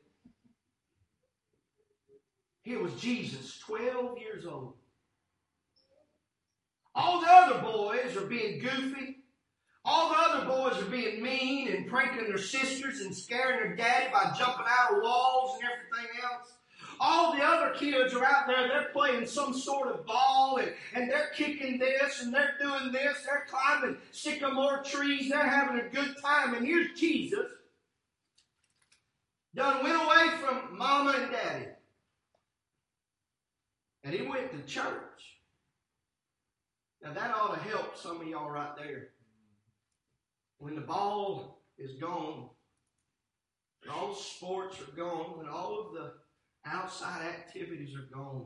Here 2.63 2.81
was 2.81 2.93
Jesus, 2.93 3.59
12 3.59 4.17
years 4.17 4.45
old. 4.45 4.75
All 6.95 7.19
the 7.19 7.27
other 7.27 7.61
boys 7.61 8.15
are 8.15 8.25
being 8.25 8.59
goofy. 8.59 9.17
All 9.83 10.09
the 10.09 10.15
other 10.17 10.45
boys 10.45 10.81
are 10.81 10.89
being 10.89 11.21
mean 11.21 11.67
and 11.67 11.87
pranking 11.87 12.27
their 12.27 12.37
sisters 12.37 13.01
and 13.01 13.13
scaring 13.13 13.59
their 13.59 13.75
daddy 13.75 14.09
by 14.13 14.33
jumping 14.37 14.65
out 14.67 14.95
of 14.95 15.03
walls 15.03 15.59
and 15.59 15.69
everything 15.69 16.21
else. 16.23 16.53
All 16.99 17.33
the 17.33 17.43
other 17.43 17.73
kids 17.75 18.13
are 18.13 18.25
out 18.25 18.47
there, 18.47 18.67
they're 18.67 18.89
playing 18.93 19.25
some 19.25 19.53
sort 19.53 19.89
of 19.89 20.05
ball 20.05 20.57
and, 20.57 20.71
and 20.95 21.09
they're 21.09 21.31
kicking 21.35 21.77
this 21.79 22.21
and 22.21 22.33
they're 22.33 22.55
doing 22.61 22.91
this, 22.91 23.17
they're 23.25 23.45
climbing 23.49 23.97
sycamore 24.11 24.83
trees, 24.83 25.29
they're 25.29 25.47
having 25.47 25.79
a 25.79 25.89
good 25.89 26.15
time. 26.21 26.53
And 26.53 26.65
here's 26.65 26.97
Jesus, 26.99 27.51
done 29.55 29.83
went 29.83 29.95
away 29.95 30.29
from 30.41 30.77
mama 30.77 31.15
and 31.21 31.31
daddy. 31.31 31.65
And 34.03 34.13
he 34.13 34.27
went 34.27 34.51
to 34.51 34.71
church. 34.71 35.39
Now 37.01 37.13
that 37.13 37.35
ought 37.35 37.53
to 37.53 37.69
help 37.69 37.97
some 37.97 38.21
of 38.21 38.27
y'all 38.27 38.49
right 38.49 38.75
there. 38.77 39.09
When 40.57 40.75
the 40.75 40.81
ball 40.81 41.61
is 41.77 41.99
gone, 41.99 42.49
and 43.81 43.91
all 43.91 44.13
the 44.13 44.19
sports 44.19 44.77
are 44.79 44.95
gone, 44.95 45.37
when 45.37 45.47
all 45.47 45.87
of 45.87 45.93
the 45.93 46.13
outside 46.65 47.25
activities 47.25 47.95
are 47.95 48.13
gone, 48.13 48.45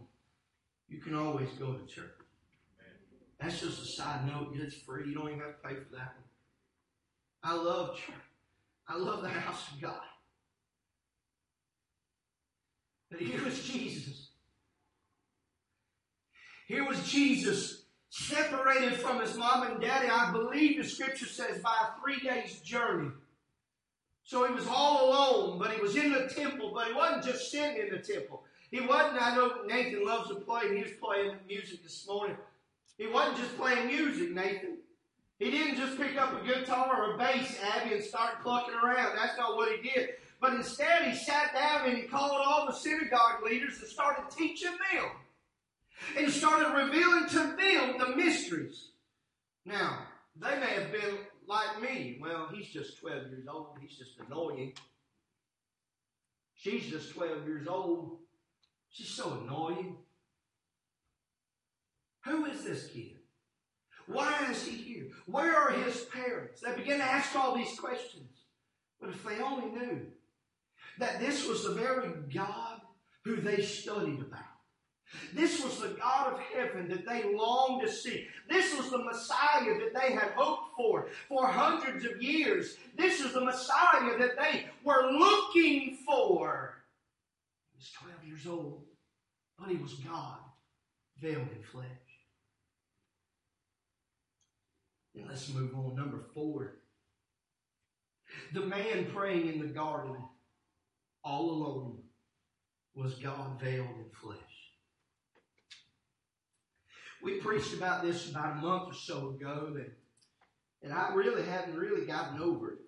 you 0.89 0.99
can 0.99 1.15
always 1.15 1.49
go 1.59 1.73
to 1.73 1.85
church. 1.85 2.11
That's 3.39 3.59
just 3.59 3.81
a 3.81 3.85
side 3.85 4.25
note. 4.25 4.53
It's 4.55 4.75
free. 4.75 5.07
You 5.07 5.13
don't 5.13 5.27
even 5.27 5.39
have 5.41 5.61
to 5.61 5.67
pay 5.67 5.75
for 5.75 5.95
that 5.95 6.15
one. 6.15 6.23
I 7.43 7.53
love 7.53 7.95
church. 7.97 8.15
I 8.87 8.97
love 8.97 9.21
the 9.21 9.29
house 9.29 9.63
of 9.71 9.81
God. 9.81 10.01
But 13.11 13.19
here 13.19 13.43
was 13.43 13.63
Jesus. 13.63 14.29
Here 16.67 16.85
was 16.85 17.09
Jesus 17.09 17.83
separated 18.09 18.93
from 18.95 19.21
his 19.21 19.37
mom 19.37 19.63
and 19.63 19.81
daddy, 19.81 20.09
I 20.09 20.31
believe 20.31 20.77
the 20.77 20.87
scripture 20.87 21.25
says, 21.25 21.61
by 21.61 21.75
a 21.81 22.01
three 22.01 22.19
days 22.27 22.59
journey. 22.59 23.11
So 24.27 24.45
he 24.45 24.53
was 24.53 24.67
all 24.67 25.09
alone, 25.09 25.57
but 25.57 25.71
he 25.71 25.81
was 25.81 25.95
in 25.95 26.11
the 26.11 26.27
temple, 26.27 26.71
but 26.73 26.87
he 26.87 26.93
wasn't 26.93 27.23
just 27.23 27.49
sitting 27.49 27.81
in 27.81 27.89
the 27.89 27.99
temple. 27.99 28.43
He 28.69 28.81
wasn't, 28.81 29.21
I 29.21 29.33
know 29.33 29.63
Nathan 29.65 30.05
loves 30.05 30.27
to 30.27 30.35
play, 30.35 30.63
and 30.65 30.75
he 30.75 30.83
was 30.83 30.91
playing 31.01 31.37
music 31.47 31.81
this 31.81 32.05
morning. 32.05 32.35
He 32.97 33.07
wasn't 33.07 33.37
just 33.37 33.57
playing 33.57 33.87
music, 33.87 34.31
Nathan. 34.31 34.79
He 35.39 35.49
didn't 35.49 35.77
just 35.77 35.97
pick 35.97 36.17
up 36.17 36.33
a 36.39 36.45
guitar 36.45 36.93
or 36.93 37.15
a 37.15 37.17
bass, 37.17 37.57
Abby, 37.73 37.95
and 37.95 38.03
start 38.03 38.43
plucking 38.43 38.73
around. 38.73 39.15
That's 39.15 39.37
not 39.37 39.55
what 39.55 39.71
he 39.71 39.89
did. 39.89 40.09
But 40.41 40.55
instead, 40.55 41.03
he 41.03 41.15
sat 41.15 41.53
down 41.53 41.87
and 41.87 41.97
he 41.97 42.03
called 42.03 42.33
all 42.33 42.65
the 42.67 42.73
synagogue 42.73 43.43
leaders 43.45 43.79
and 43.79 43.87
started 43.87 44.29
teaching 44.29 44.75
them 44.91 45.05
and 46.15 46.25
he 46.25 46.31
started 46.31 46.73
revealing 46.73 47.27
to 47.29 47.37
them 47.37 47.97
the 47.97 48.15
mysteries. 48.15 48.89
Now, 49.65 49.99
they 50.35 50.59
may 50.59 50.81
have 50.81 50.91
been 50.91 51.17
like 51.47 51.81
me. 51.81 52.19
Well, 52.21 52.49
he's 52.53 52.69
just 52.69 52.99
12 52.99 53.27
years 53.29 53.47
old. 53.47 53.77
He's 53.81 53.97
just 53.97 54.11
annoying. 54.25 54.73
She's 56.55 56.87
just 56.87 57.13
12 57.13 57.47
years 57.47 57.67
old. 57.67 58.17
She's 58.89 59.09
so 59.09 59.39
annoying. 59.43 59.97
Who 62.25 62.45
is 62.45 62.63
this 62.63 62.87
kid? 62.87 63.17
Why 64.07 64.47
is 64.49 64.65
he 64.65 64.75
here? 64.75 65.07
Where 65.25 65.55
are 65.55 65.71
his 65.71 66.05
parents? 66.05 66.61
They 66.61 66.73
begin 66.75 66.97
to 66.99 67.03
ask 67.03 67.35
all 67.35 67.55
these 67.55 67.79
questions. 67.79 68.29
But 68.99 69.09
if 69.09 69.23
they 69.23 69.39
only 69.39 69.69
knew 69.69 70.01
that 70.99 71.19
this 71.19 71.47
was 71.47 71.63
the 71.63 71.73
very 71.73 72.09
God 72.33 72.81
who 73.23 73.35
they 73.37 73.61
studied 73.61 74.19
about. 74.21 74.43
This 75.33 75.63
was 75.63 75.79
the 75.79 75.89
God 75.99 76.33
of 76.33 76.39
heaven 76.39 76.89
that 76.89 77.05
they 77.05 77.33
longed 77.33 77.85
to 77.85 77.91
see. 77.91 78.27
This 78.49 78.75
was 78.75 78.89
the 78.89 79.03
Messiah 79.03 79.77
that 79.79 79.93
they 79.93 80.13
had 80.13 80.31
hoped 80.35 80.66
for 80.77 81.07
for 81.27 81.47
hundreds 81.47 82.05
of 82.05 82.21
years. 82.21 82.77
This 82.95 83.19
is 83.19 83.33
the 83.33 83.41
Messiah 83.41 84.17
that 84.19 84.37
they 84.37 84.65
were 84.83 85.11
looking 85.11 85.97
for. 86.05 86.75
He 87.73 87.77
was 87.79 87.91
12 87.91 88.23
years 88.25 88.47
old, 88.47 88.83
but 89.59 89.69
he 89.69 89.77
was 89.77 89.95
God, 89.95 90.37
veiled 91.19 91.49
in 91.55 91.63
flesh. 91.63 91.85
And 95.15 95.27
let's 95.27 95.51
move 95.53 95.75
on. 95.75 95.95
Number 95.95 96.23
four. 96.33 96.75
The 98.53 98.61
man 98.61 99.07
praying 99.13 99.47
in 99.47 99.59
the 99.59 99.67
garden 99.67 100.15
all 101.23 101.49
alone 101.49 101.97
was 102.95 103.15
God 103.15 103.59
veiled 103.59 103.87
in 103.87 104.09
flesh. 104.13 104.37
We 107.23 107.39
preached 107.39 107.73
about 107.73 108.03
this 108.03 108.29
about 108.29 108.57
a 108.57 108.61
month 108.61 108.89
or 108.89 108.93
so 108.93 109.29
ago, 109.29 109.73
and, 109.75 109.91
and 110.83 110.93
I 110.93 111.13
really 111.13 111.43
hadn't 111.43 111.75
really 111.75 112.05
gotten 112.05 112.41
over 112.41 112.71
it. 112.71 112.79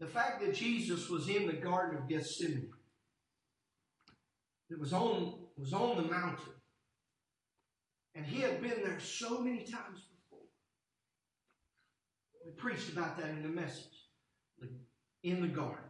The 0.00 0.06
fact 0.06 0.40
that 0.40 0.54
Jesus 0.54 1.08
was 1.08 1.28
in 1.28 1.46
the 1.46 1.52
Garden 1.52 1.96
of 1.96 2.08
Gethsemane, 2.08 2.70
it 4.68 4.80
was 4.80 4.92
on, 4.92 5.34
was 5.56 5.72
on 5.72 5.96
the 5.96 6.10
mountain, 6.10 6.54
and 8.14 8.26
he 8.26 8.40
had 8.40 8.60
been 8.60 8.82
there 8.82 8.98
so 8.98 9.40
many 9.40 9.58
times 9.58 10.00
before. 10.10 10.46
We 12.44 12.52
preached 12.52 12.90
about 12.92 13.16
that 13.18 13.30
in 13.30 13.42
the 13.42 13.48
message, 13.48 14.08
in 15.22 15.40
the 15.40 15.48
garden. 15.48 15.84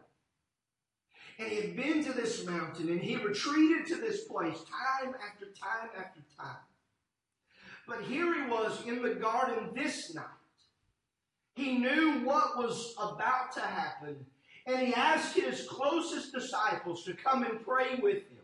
And 1.39 1.49
he 1.49 1.55
had 1.55 1.75
been 1.75 2.03
to 2.03 2.13
this 2.13 2.45
mountain 2.45 2.89
and 2.89 3.01
he 3.01 3.15
retreated 3.15 3.87
to 3.87 3.95
this 3.95 4.25
place 4.25 4.57
time 4.57 5.15
after 5.27 5.45
time 5.45 5.89
after 5.97 6.21
time. 6.37 6.57
But 7.87 8.01
here 8.01 8.33
he 8.33 8.49
was 8.49 8.85
in 8.85 9.01
the 9.01 9.15
garden 9.15 9.69
this 9.75 10.13
night. 10.13 10.25
He 11.55 11.77
knew 11.77 12.21
what 12.23 12.57
was 12.57 12.95
about 12.97 13.51
to 13.53 13.61
happen 13.61 14.25
and 14.65 14.87
he 14.87 14.93
asked 14.93 15.35
his 15.35 15.67
closest 15.67 16.33
disciples 16.33 17.03
to 17.03 17.13
come 17.13 17.43
and 17.43 17.63
pray 17.65 17.95
with 18.01 18.23
him, 18.29 18.37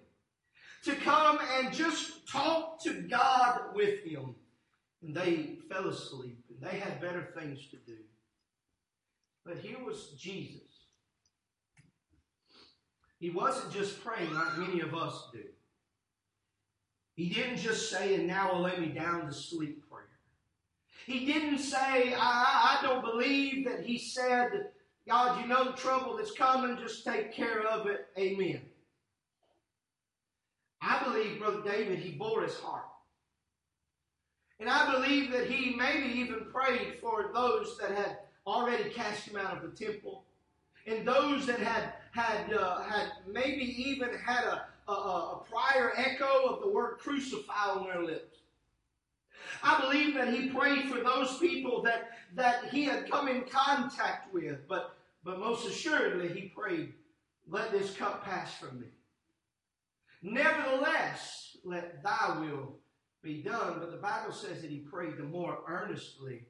to 0.84 0.96
come 0.96 1.40
and 1.58 1.74
just 1.74 2.28
talk 2.28 2.84
to 2.84 3.02
God 3.10 3.74
with 3.74 4.04
him. 4.04 4.36
And 5.02 5.16
they 5.16 5.58
fell 5.72 5.88
asleep 5.88 6.44
and 6.50 6.60
they 6.62 6.78
had 6.78 7.00
better 7.00 7.34
things 7.38 7.68
to 7.72 7.78
do. 7.78 7.98
But 9.46 9.58
here 9.58 9.84
was 9.84 10.10
Jesus 10.18 10.70
he 13.20 13.30
wasn't 13.30 13.74
just 13.74 14.04
praying 14.04 14.34
like 14.34 14.58
many 14.58 14.80
of 14.80 14.96
us 14.96 15.28
do. 15.34 15.44
He 17.20 17.28
didn't 17.28 17.57
just 17.57 17.91
say, 17.91 18.15
and 18.15 18.28
now 18.28 18.55
lay 18.55 18.78
me 18.78 18.88
down 18.88 19.26
to 19.26 19.34
sleep 19.34 19.84
prayer. 19.91 20.05
He 21.05 21.26
didn't 21.26 21.57
say, 21.57 22.13
I, 22.13 22.80
I 22.80 22.80
don't 22.82 23.03
believe 23.03 23.65
that 23.65 23.82
he 23.82 23.97
said, 23.97 24.67
God, 25.05 25.41
you 25.41 25.45
know 25.45 25.65
the 25.65 25.74
trouble 25.74 26.15
that's 26.15 26.32
coming, 26.32 26.78
just 26.78 27.03
take 27.03 27.34
care 27.34 27.63
of 27.63 27.88
it. 27.88 28.07
Amen. 28.17 28.61
I 30.82 31.03
believe, 31.03 31.39
Brother 31.39 31.61
David, 31.61 31.99
he 31.99 32.11
bore 32.11 32.41
his 32.41 32.55
heart. 32.55 32.88
And 34.61 34.70
I 34.70 34.89
believe 34.93 35.30
that 35.34 35.49
he 35.49 35.76
maybe 35.76 36.07
even 36.22 36.45
prayed 36.53 36.99
for 37.01 37.32
those 37.34 37.78
that 37.82 37.91
had 37.91 38.20
already 38.47 38.91
cast 38.91 39.28
him 39.28 39.36
out 39.36 39.57
of 39.57 39.70
the 39.70 39.86
temple 39.86 40.24
and 40.88 41.05
those 41.05 41.45
that 41.47 41.59
had 41.59 41.93
had 42.11 42.53
uh, 42.53 42.82
had 42.84 43.11
maybe 43.28 43.63
even 43.89 44.09
had 44.26 44.45
a, 44.45 44.65
a, 44.90 45.38
a 45.38 45.44
prior 45.50 45.94
echo 45.96 46.46
of 46.48 46.62
the 46.62 46.70
word 46.70 46.98
crucify 47.00 47.70
on 47.70 47.86
their 47.86 48.04
lips. 48.04 48.38
I 49.64 49.82
believe 49.82 50.14
that 50.16 50.34
he 50.34 50.50
prayed 50.50 50.90
for 50.90 51.00
those 51.00 51.38
people 51.38 51.82
that 51.84 52.12
that 52.36 52.66
he 52.72 52.84
had 52.84 53.10
come 53.10 53.28
in 53.28 53.44
contact 53.46 54.34
with, 54.34 54.68
but 54.68 54.96
but 55.24 55.40
most 55.40 55.68
assuredly 55.68 56.30
he 56.30 56.50
prayed, 56.50 56.94
"Let 57.48 57.72
this 57.72 57.96
cup 57.96 58.24
pass 58.24 58.56
from 58.56 58.80
me." 58.80 58.88
Nevertheless, 60.22 61.58
let 61.64 62.04
Thy 62.04 62.40
will 62.40 62.78
be 63.22 63.42
done. 63.42 63.80
But 63.80 63.92
the 63.92 63.98
Bible 63.98 64.34
says 64.34 64.62
that 64.62 64.72
he 64.72 64.80
prayed 64.80 65.18
the 65.18 65.24
more 65.24 65.60
earnestly, 65.68 66.46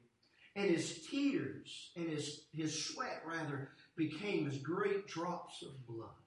and 0.56 0.70
his 0.70 1.06
tears 1.06 1.90
and 1.96 2.08
his 2.08 2.46
his 2.52 2.84
sweat 2.86 3.22
rather 3.26 3.70
became 3.96 4.48
as 4.48 4.58
great 4.58 5.06
drops 5.06 5.62
of 5.62 5.86
blood. 5.86 6.19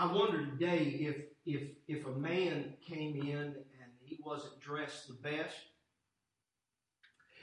I 0.00 0.06
wonder 0.06 0.46
today 0.46 0.96
if 1.00 1.16
if 1.44 1.70
if 1.88 2.06
a 2.06 2.12
man 2.12 2.74
came 2.86 3.16
in 3.16 3.36
and 3.36 3.90
he 4.00 4.16
wasn't 4.24 4.60
dressed 4.60 5.08
the 5.08 5.14
best, 5.14 5.56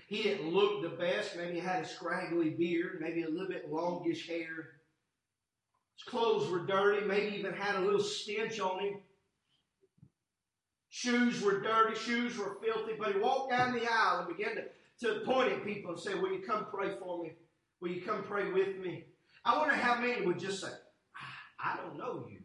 he 0.07 0.23
didn't 0.23 0.53
look 0.53 0.81
the 0.81 0.95
best. 0.95 1.35
Maybe 1.35 1.55
he 1.55 1.59
had 1.59 1.83
a 1.83 1.87
scraggly 1.87 2.51
beard, 2.51 2.99
maybe 3.01 3.23
a 3.23 3.29
little 3.29 3.49
bit 3.49 3.69
longish 3.69 4.29
hair. 4.29 4.79
His 5.97 6.07
clothes 6.07 6.49
were 6.49 6.65
dirty, 6.65 7.05
maybe 7.05 7.35
even 7.35 7.51
had 7.51 7.75
a 7.75 7.81
little 7.81 7.99
stench 7.99 8.57
on 8.61 8.79
him. 8.79 8.99
Shoes 10.87 11.41
were 11.41 11.59
dirty, 11.59 11.99
shoes 11.99 12.37
were 12.37 12.55
filthy, 12.63 12.93
but 12.97 13.11
he 13.11 13.19
walked 13.19 13.51
down 13.51 13.73
the 13.73 13.85
aisle 13.85 14.19
and 14.19 14.37
began 14.37 14.55
to, 14.55 14.63
to 15.01 15.25
point 15.25 15.51
at 15.51 15.65
people 15.65 15.91
and 15.91 15.99
say, 15.99 16.13
Will 16.13 16.31
you 16.31 16.41
come 16.41 16.67
pray 16.73 16.95
for 17.01 17.21
me? 17.21 17.33
Will 17.81 17.89
you 17.89 18.01
come 18.01 18.23
pray 18.23 18.49
with 18.49 18.77
me? 18.77 19.07
I 19.43 19.57
wonder 19.57 19.75
how 19.75 19.99
many 19.99 20.25
would 20.25 20.39
just 20.39 20.61
say, 20.61 20.71
I 21.59 21.75
don't 21.77 21.97
know 21.97 22.25
you. 22.29 22.44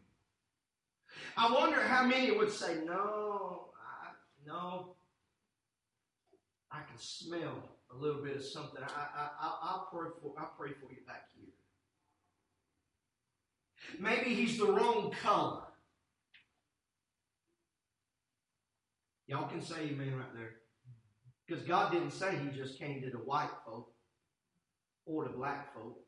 I 1.37 1.51
wonder 1.51 1.81
how 1.81 2.05
many 2.05 2.31
would 2.31 2.51
say, 2.51 2.79
No, 2.85 3.69
I, 3.75 4.09
no. 4.45 4.95
I 6.71 6.79
can 6.87 6.97
smell 6.97 7.69
a 7.93 7.95
little 7.97 8.23
bit 8.23 8.37
of 8.37 8.43
something. 8.43 8.81
I, 8.81 8.87
I, 8.87 9.29
I, 9.39 9.57
I'll 9.63 9.89
pray 9.91 10.09
for, 10.21 10.33
I'll 10.39 10.53
pray 10.57 10.69
for 10.69 10.89
you 10.91 11.01
back 11.05 11.27
here. 11.35 11.49
Maybe 13.99 14.33
he's 14.33 14.57
the 14.57 14.71
wrong 14.71 15.11
color. 15.21 15.63
Y'all 19.27 19.49
can 19.49 19.61
say 19.61 19.81
amen 19.83 20.15
right 20.15 20.33
there. 20.33 20.55
Because 21.47 21.63
God 21.63 21.91
didn't 21.91 22.11
say 22.11 22.37
he 22.37 22.57
just 22.57 22.79
came 22.79 23.01
to 23.01 23.09
the 23.09 23.17
white 23.17 23.49
folk 23.65 23.91
or 25.05 25.25
the 25.25 25.31
black 25.31 25.73
folk 25.73 25.99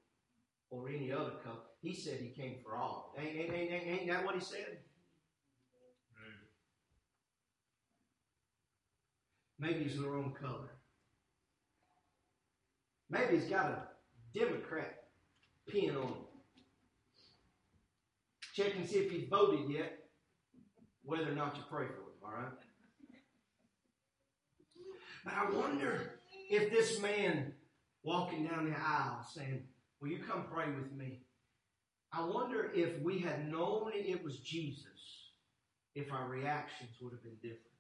or 0.70 0.90
any 0.90 1.12
other 1.12 1.32
color. 1.44 1.58
He 1.82 1.94
said 1.94 2.20
he 2.20 2.30
came 2.30 2.58
for 2.64 2.78
all. 2.78 3.14
Ain't, 3.18 3.36
ain't, 3.36 3.54
ain't, 3.54 3.72
ain't, 3.72 3.88
ain't 3.88 4.08
that 4.08 4.26
what 4.26 4.36
he 4.36 4.42
said? 4.42 4.78
Maybe 9.64 9.86
he's 9.86 9.98
the 9.98 10.06
wrong 10.06 10.36
color. 10.42 10.72
Maybe 13.10 13.38
he's 13.38 13.50
got 13.50 13.68
a 13.68 13.84
Democrat 14.38 15.06
pin 15.70 15.92
on 15.92 16.04
him. 16.04 16.16
Check 18.54 18.76
and 18.76 18.86
see 18.86 18.98
if 18.98 19.10
he's 19.10 19.30
voted 19.30 19.70
yet, 19.70 20.00
whether 21.06 21.32
or 21.32 21.36
not 21.36 21.56
you 21.56 21.64
pray 21.70 21.86
for 21.86 21.94
him, 21.94 22.26
all 22.26 22.34
right? 22.34 22.52
But 25.24 25.34
I 25.34 25.50
wonder 25.50 26.20
if 26.50 26.70
this 26.70 27.00
man 27.00 27.54
walking 28.04 28.46
down 28.46 28.70
the 28.70 28.78
aisle 28.78 29.26
saying, 29.34 29.64
Will 30.02 30.10
you 30.10 30.20
come 30.28 30.44
pray 30.54 30.66
with 30.66 30.92
me? 30.92 31.22
I 32.12 32.26
wonder 32.26 32.70
if 32.76 33.02
we 33.02 33.20
had 33.20 33.50
known 33.50 33.92
it 33.94 34.22
was 34.22 34.40
Jesus, 34.40 35.30
if 35.96 36.12
our 36.12 36.28
reactions 36.28 36.92
would 37.02 37.14
have 37.14 37.24
been 37.24 37.38
different. 37.42 37.73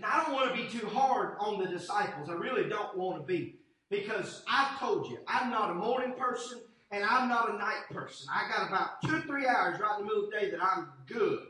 Now, 0.00 0.08
I 0.12 0.24
don't 0.24 0.32
want 0.34 0.54
to 0.54 0.62
be 0.62 0.68
too 0.68 0.86
hard 0.88 1.36
on 1.38 1.58
the 1.58 1.66
disciples. 1.66 2.28
I 2.28 2.34
really 2.34 2.68
don't 2.68 2.96
want 2.96 3.20
to 3.20 3.26
be. 3.26 3.56
Because 3.90 4.42
I've 4.48 4.78
told 4.78 5.08
you, 5.08 5.18
I'm 5.26 5.50
not 5.50 5.70
a 5.70 5.74
morning 5.74 6.14
person 6.16 6.60
and 6.92 7.04
I'm 7.04 7.28
not 7.28 7.50
a 7.50 7.58
night 7.58 7.82
person. 7.90 8.28
I 8.32 8.48
got 8.48 8.68
about 8.68 9.02
two 9.02 9.16
or 9.16 9.20
three 9.22 9.46
hours 9.46 9.80
right 9.80 9.98
in 9.98 10.06
the 10.06 10.12
middle 10.12 10.24
of 10.24 10.30
the 10.30 10.36
day 10.38 10.50
that 10.50 10.62
I'm 10.62 10.88
good. 11.06 11.40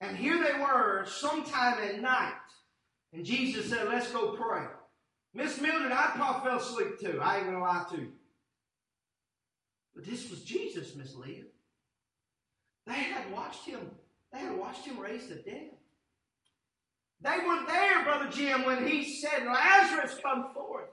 And 0.00 0.16
here 0.16 0.42
they 0.42 0.58
were 0.58 1.04
sometime 1.06 1.78
at 1.78 2.00
night. 2.00 2.32
And 3.12 3.24
Jesus 3.24 3.68
said, 3.70 3.88
Let's 3.88 4.10
go 4.10 4.32
pray. 4.32 4.64
Miss 5.34 5.60
Mildred, 5.60 5.92
I 5.92 6.12
probably 6.14 6.48
fell 6.48 6.58
asleep 6.58 7.00
too. 7.00 7.20
I 7.22 7.38
ain't 7.38 7.46
gonna 7.46 7.60
lie 7.60 7.84
to 7.90 7.96
you. 7.96 8.12
But 9.94 10.04
this 10.04 10.30
was 10.30 10.42
Jesus, 10.42 10.94
Miss 10.94 11.14
Leah. 11.14 11.44
They 12.86 12.92
had 12.92 13.30
watched 13.32 13.64
him, 13.64 13.90
they 14.32 14.40
had 14.40 14.58
watched 14.58 14.84
him 14.84 14.98
raise 14.98 15.28
the 15.28 15.36
dead. 15.36 15.70
They 17.24 17.38
were 17.38 17.64
there, 17.66 18.04
Brother 18.04 18.28
Jim, 18.30 18.64
when 18.64 18.86
he 18.86 19.02
said, 19.02 19.46
Lazarus, 19.46 20.18
come 20.22 20.52
forth. 20.52 20.90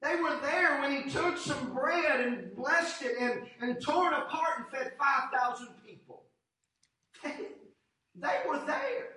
They 0.00 0.14
were 0.16 0.38
there 0.40 0.80
when 0.80 0.92
he 1.02 1.10
took 1.10 1.36
some 1.36 1.74
bread 1.74 2.20
and 2.20 2.54
blessed 2.54 3.02
it 3.02 3.16
and, 3.18 3.42
and 3.60 3.82
tore 3.82 4.12
it 4.12 4.18
apart 4.18 4.58
and 4.58 4.66
fed 4.70 4.92
5,000 4.96 5.68
people. 5.84 6.22
They, 7.24 7.32
they 8.14 8.40
were 8.48 8.64
there. 8.66 9.08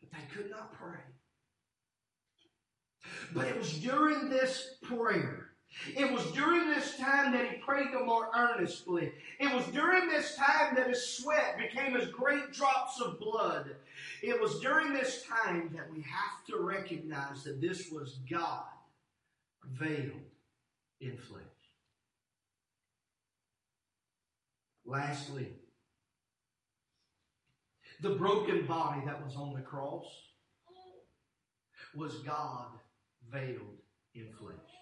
But 0.00 0.12
they 0.12 0.36
could 0.36 0.50
not 0.50 0.74
pray. 0.74 1.00
But 3.32 3.46
it 3.46 3.56
was 3.56 3.72
during 3.78 4.28
this 4.28 4.74
prayer 4.82 5.47
it 5.96 6.12
was 6.12 6.24
during 6.32 6.68
this 6.68 6.96
time 6.96 7.32
that 7.32 7.48
he 7.48 7.56
prayed 7.58 7.88
the 7.92 8.04
more 8.04 8.30
earnestly. 8.34 9.12
It 9.38 9.54
was 9.54 9.66
during 9.66 10.08
this 10.08 10.34
time 10.36 10.74
that 10.74 10.88
his 10.88 11.16
sweat 11.16 11.58
became 11.58 11.96
as 11.96 12.08
great 12.08 12.52
drops 12.52 13.00
of 13.00 13.20
blood. 13.20 13.70
It 14.22 14.40
was 14.40 14.60
during 14.60 14.92
this 14.92 15.24
time 15.24 15.70
that 15.74 15.90
we 15.90 16.02
have 16.02 16.44
to 16.48 16.58
recognize 16.58 17.44
that 17.44 17.60
this 17.60 17.90
was 17.90 18.18
God 18.28 18.64
veiled 19.64 20.12
in 21.00 21.16
flesh. 21.16 21.42
Lastly, 24.84 25.48
the 28.00 28.10
broken 28.10 28.66
body 28.66 29.02
that 29.06 29.24
was 29.24 29.36
on 29.36 29.54
the 29.54 29.60
cross 29.60 30.06
was 31.94 32.14
God 32.20 32.68
veiled 33.30 33.78
in 34.14 34.28
flesh. 34.38 34.77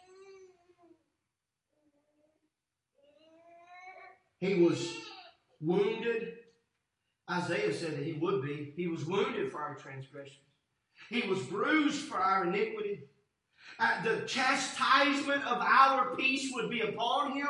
He 4.40 4.54
was 4.54 4.96
wounded. 5.60 6.34
Isaiah 7.30 7.72
said 7.72 7.92
that 7.92 8.04
he 8.04 8.12
would 8.12 8.42
be. 8.42 8.72
He 8.76 8.86
was 8.86 9.04
wounded 9.04 9.50
for 9.50 9.60
our 9.60 9.74
transgressions. 9.74 10.38
He 11.10 11.22
was 11.28 11.42
bruised 11.44 12.02
for 12.02 12.18
our 12.18 12.44
iniquity. 12.44 13.02
Uh, 13.78 14.02
the 14.02 14.26
chastisement 14.26 15.44
of 15.44 15.58
our 15.58 16.14
peace 16.16 16.50
would 16.54 16.70
be 16.70 16.80
upon 16.80 17.32
him. 17.32 17.48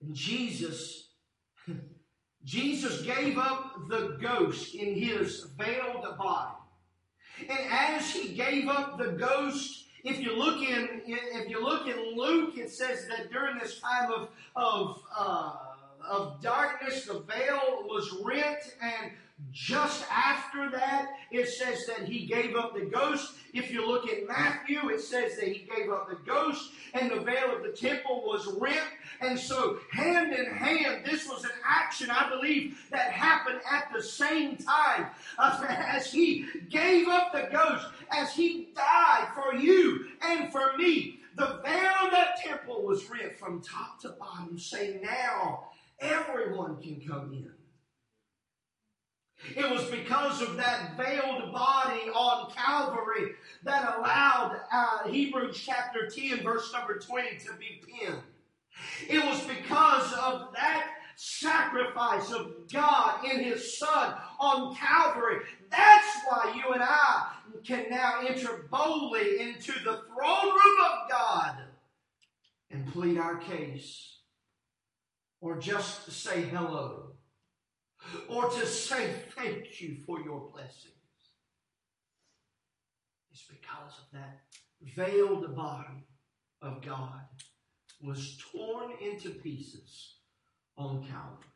And 0.00 0.14
Jesus, 0.14 1.08
Jesus 2.44 3.02
gave 3.02 3.38
up 3.38 3.88
the 3.88 4.18
ghost 4.20 4.74
in 4.74 4.94
his 4.94 5.46
veiled 5.56 6.04
body. 6.18 6.56
And 7.40 7.60
as 7.70 8.10
he 8.10 8.34
gave 8.34 8.68
up 8.68 8.98
the 8.98 9.12
ghost 9.12 9.81
if 10.04 10.18
you 10.18 10.36
look 10.36 10.62
in, 10.62 11.02
if 11.06 11.48
you 11.48 11.62
look 11.62 11.86
in 11.86 12.16
Luke, 12.16 12.56
it 12.56 12.70
says 12.70 13.06
that 13.08 13.30
during 13.30 13.58
this 13.58 13.80
time 13.80 14.10
of 14.12 14.28
of 14.56 15.02
uh, 15.16 15.56
of 16.06 16.40
darkness, 16.42 17.04
the 17.04 17.20
veil 17.20 17.84
was 17.84 18.12
rent, 18.24 18.74
and 18.80 19.12
just 19.50 20.04
after 20.10 20.70
that, 20.70 21.10
it 21.30 21.48
says 21.48 21.86
that 21.86 22.08
he 22.08 22.26
gave 22.26 22.56
up 22.56 22.74
the 22.74 22.86
ghost. 22.86 23.34
If 23.52 23.70
you 23.70 23.86
look 23.86 24.08
at 24.08 24.26
Matthew, 24.26 24.88
it 24.88 25.00
says 25.00 25.36
that 25.36 25.48
he 25.48 25.68
gave 25.76 25.90
up 25.90 26.08
the 26.08 26.16
ghost, 26.24 26.70
and 26.94 27.10
the 27.10 27.20
veil 27.20 27.54
of 27.54 27.62
the 27.62 27.72
temple 27.72 28.22
was 28.24 28.46
rent. 28.58 28.80
And 29.20 29.38
so, 29.38 29.78
hand 29.90 30.32
in 30.32 30.46
hand, 30.46 31.04
this 31.04 31.28
was 31.28 31.44
an 31.44 31.50
action, 31.66 32.10
I 32.10 32.28
believe, 32.30 32.86
that 32.90 33.12
happened 33.12 33.60
at 33.70 33.92
the 33.94 34.02
same 34.02 34.56
time 34.56 35.06
as 35.38 36.10
he 36.10 36.46
gave 36.70 37.08
up 37.08 37.32
the 37.32 37.48
ghost, 37.52 37.86
as 38.10 38.32
he 38.32 38.70
died 38.74 39.28
for 39.34 39.54
you 39.54 40.06
and 40.22 40.50
for 40.50 40.76
me. 40.78 41.20
The 41.36 41.60
veil 41.64 41.92
of 42.04 42.10
that 42.10 42.38
temple 42.42 42.82
was 42.82 43.08
rent 43.08 43.38
from 43.38 43.62
top 43.62 44.00
to 44.00 44.10
bottom, 44.10 44.58
saying, 44.58 45.00
Now 45.02 45.68
everyone 46.00 46.80
can 46.82 47.00
come 47.06 47.32
in. 47.32 47.52
It 49.56 49.68
was 49.70 49.84
because 49.86 50.40
of 50.40 50.56
that 50.56 50.96
veiled 50.96 51.52
body 51.52 52.08
on 52.14 52.50
Calvary 52.52 53.32
that 53.64 53.96
allowed 53.98 54.60
uh, 54.72 55.08
Hebrews 55.08 55.60
chapter 55.60 56.08
10, 56.08 56.42
verse 56.42 56.72
number 56.72 56.98
20 56.98 57.38
to 57.38 57.52
be 57.58 57.82
penned. 57.86 58.22
It 59.08 59.24
was 59.24 59.42
because 59.42 60.12
of 60.14 60.52
that 60.54 60.86
sacrifice 61.16 62.32
of 62.32 62.52
God 62.72 63.24
in 63.24 63.42
His 63.42 63.78
Son 63.78 64.14
on 64.40 64.74
Calvary. 64.76 65.40
That's 65.70 66.18
why 66.26 66.54
you 66.56 66.72
and 66.72 66.82
I 66.82 67.32
can 67.64 67.90
now 67.90 68.20
enter 68.26 68.66
boldly 68.70 69.40
into 69.40 69.72
the 69.84 70.02
throne 70.06 70.50
room 70.50 70.78
of 70.84 71.10
God 71.10 71.56
and 72.70 72.92
plead 72.92 73.18
our 73.18 73.36
case 73.36 74.18
or 75.40 75.58
just 75.58 76.10
say 76.10 76.42
hello 76.42 77.11
or 78.28 78.48
to 78.48 78.66
say 78.66 79.12
thank 79.36 79.80
you 79.80 79.96
for 80.06 80.20
your 80.20 80.50
blessings. 80.52 80.92
It's 83.30 83.44
because 83.44 83.98
of 83.98 84.12
that 84.12 84.40
veiled 84.94 85.54
body 85.54 86.06
of 86.60 86.82
God 86.82 87.22
was 88.02 88.36
torn 88.52 88.92
into 89.00 89.30
pieces 89.30 90.16
on 90.76 91.04
Calvary. 91.04 91.48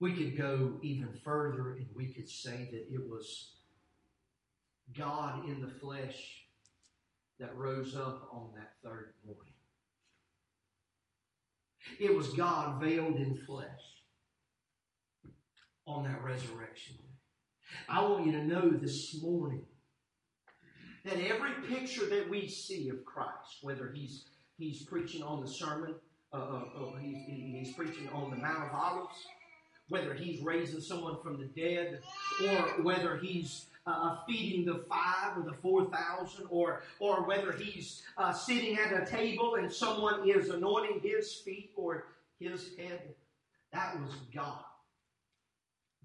We 0.00 0.12
could 0.12 0.36
go 0.36 0.78
even 0.82 1.10
further 1.24 1.74
and 1.74 1.86
we 1.94 2.08
could 2.12 2.28
say 2.28 2.68
that 2.72 2.92
it 2.92 3.08
was 3.08 3.52
God 4.98 5.48
in 5.48 5.60
the 5.60 5.68
flesh 5.68 6.42
that 7.38 7.56
rose 7.56 7.94
up 7.94 8.28
on 8.32 8.48
that 8.56 8.72
third 8.82 9.14
morning. 9.24 9.51
It 11.98 12.14
was 12.14 12.28
God 12.28 12.80
veiled 12.80 13.16
in 13.16 13.36
flesh 13.46 13.66
on 15.86 16.04
that 16.04 16.22
resurrection 16.22 16.96
day. 16.96 17.84
I 17.88 18.02
want 18.02 18.26
you 18.26 18.32
to 18.32 18.44
know 18.44 18.70
this 18.70 19.20
morning 19.22 19.64
that 21.04 21.18
every 21.18 21.52
picture 21.68 22.06
that 22.06 22.28
we 22.28 22.48
see 22.48 22.88
of 22.88 23.04
Christ, 23.04 23.58
whether 23.62 23.90
he's 23.92 24.24
he's 24.58 24.82
preaching 24.84 25.22
on 25.22 25.40
the 25.40 25.48
Sermon 25.48 25.94
uh, 26.32 26.36
uh, 26.36 26.40
uh, 26.40 26.96
he's, 26.98 27.18
he's 27.26 27.74
preaching 27.74 28.08
on 28.10 28.30
the 28.30 28.36
Mount 28.36 28.64
of 28.64 28.72
Olives, 28.72 29.26
whether 29.88 30.14
he's 30.14 30.40
raising 30.40 30.80
someone 30.80 31.16
from 31.22 31.38
the 31.38 31.44
dead, 31.44 32.00
or 32.42 32.82
whether 32.82 33.18
he's 33.18 33.66
uh, 33.86 34.18
feeding 34.26 34.64
the 34.64 34.84
five 34.88 35.36
or 35.36 35.42
the 35.42 35.56
four 35.60 35.90
thousand, 35.90 36.46
or 36.50 36.82
or 37.00 37.26
whether 37.26 37.52
he's 37.52 38.02
uh, 38.16 38.32
sitting 38.32 38.78
at 38.78 38.92
a 38.92 39.04
table 39.04 39.56
and 39.56 39.72
someone 39.72 40.28
is 40.28 40.50
anointing 40.50 41.00
his 41.02 41.32
feet 41.34 41.70
or 41.76 42.06
his 42.38 42.70
head. 42.78 43.14
That 43.72 44.00
was 44.00 44.14
God, 44.34 44.64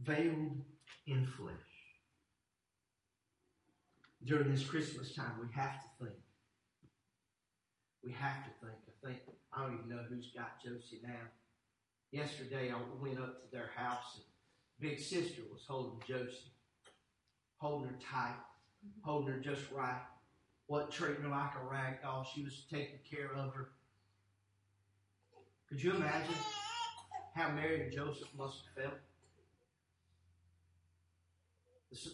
veiled 0.03 0.61
in 1.05 1.27
flesh. 1.37 1.53
During 4.23 4.51
this 4.51 4.65
Christmas 4.65 5.13
time, 5.13 5.33
we 5.41 5.47
have 5.53 5.73
to 5.81 6.05
think. 6.05 6.15
We 8.03 8.11
have 8.13 8.43
to 8.43 8.49
think. 8.65 8.73
I 8.87 9.07
think 9.07 9.19
I 9.53 9.61
don't 9.61 9.73
even 9.75 9.89
know 9.89 10.03
who's 10.09 10.31
got 10.35 10.61
Josie 10.63 11.01
now. 11.03 11.27
Yesterday, 12.11 12.71
I 12.71 12.77
went 13.01 13.19
up 13.19 13.43
to 13.43 13.51
their 13.51 13.69
house, 13.75 14.15
and 14.15 14.25
big 14.79 14.99
sister 14.99 15.41
was 15.51 15.61
holding 15.67 16.01
Josie, 16.07 16.51
holding 17.57 17.89
her 17.89 17.95
tight, 17.99 18.35
mm-hmm. 18.85 19.09
holding 19.09 19.33
her 19.33 19.39
just 19.39 19.71
right. 19.71 20.01
Wasn't 20.67 20.91
treating 20.91 21.23
her 21.23 21.29
like 21.29 21.51
a 21.55 21.71
rag 21.71 22.01
doll. 22.01 22.27
She 22.33 22.43
was 22.43 22.65
taking 22.69 22.99
care 23.09 23.31
of 23.35 23.53
her. 23.53 23.69
Could 25.69 25.81
you 25.81 25.95
imagine 25.95 26.35
how 27.33 27.51
Mary 27.51 27.81
and 27.83 27.91
Joseph 27.91 28.27
must 28.37 28.63
have 28.75 28.83
felt? 28.83 28.99
This, 31.89 32.07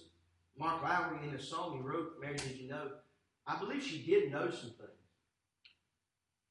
Mark 0.58 0.84
Lowry, 0.84 1.28
in 1.28 1.34
a 1.34 1.42
song 1.42 1.78
he 1.78 1.82
wrote, 1.82 2.14
Mary, 2.22 2.36
did 2.36 2.58
you 2.58 2.70
know? 2.70 2.92
I 3.48 3.58
believe 3.58 3.84
she 3.84 4.04
did 4.04 4.32
know 4.32 4.50
some 4.50 4.70
things. 4.72 4.90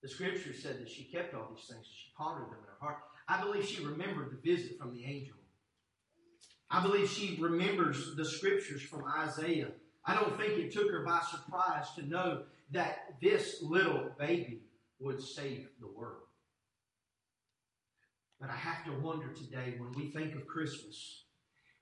The 0.03 0.09
scripture 0.09 0.53
said 0.53 0.81
that 0.81 0.91
she 0.91 1.05
kept 1.05 1.35
all 1.35 1.49
these 1.55 1.65
things, 1.67 1.87
and 1.87 1.87
she 1.87 2.11
pondered 2.17 2.47
them 2.47 2.59
in 2.59 2.67
her 2.67 2.79
heart. 2.81 2.99
I 3.29 3.41
believe 3.41 3.65
she 3.65 3.85
remembered 3.85 4.33
the 4.33 4.51
visit 4.51 4.77
from 4.79 4.93
the 4.93 5.05
angel. 5.05 5.37
I 6.73 6.83
believe 6.83 7.11
she 7.11 7.37
remembers 7.39 8.17
the 8.17 8.25
scriptures 8.25 8.81
from 8.81 9.05
Isaiah. 9.05 9.69
I 10.07 10.15
don't 10.15 10.39
think 10.39 10.55
it 10.55 10.73
took 10.73 10.91
her 10.91 11.05
by 11.05 11.21
surprise 11.31 11.89
to 11.97 12.09
know 12.09 12.45
that 12.71 13.17
this 13.21 13.63
little 13.63 14.11
baby 14.19 14.63
would 14.99 15.23
save 15.23 15.69
the 15.81 15.87
world. 15.87 16.23
But 18.41 18.49
I 18.49 18.57
have 18.57 18.87
to 18.87 18.93
wonder 18.93 19.29
today 19.35 19.75
when 19.79 19.93
we 19.93 20.11
think 20.11 20.35
of 20.35 20.47
Christmas, 20.47 21.25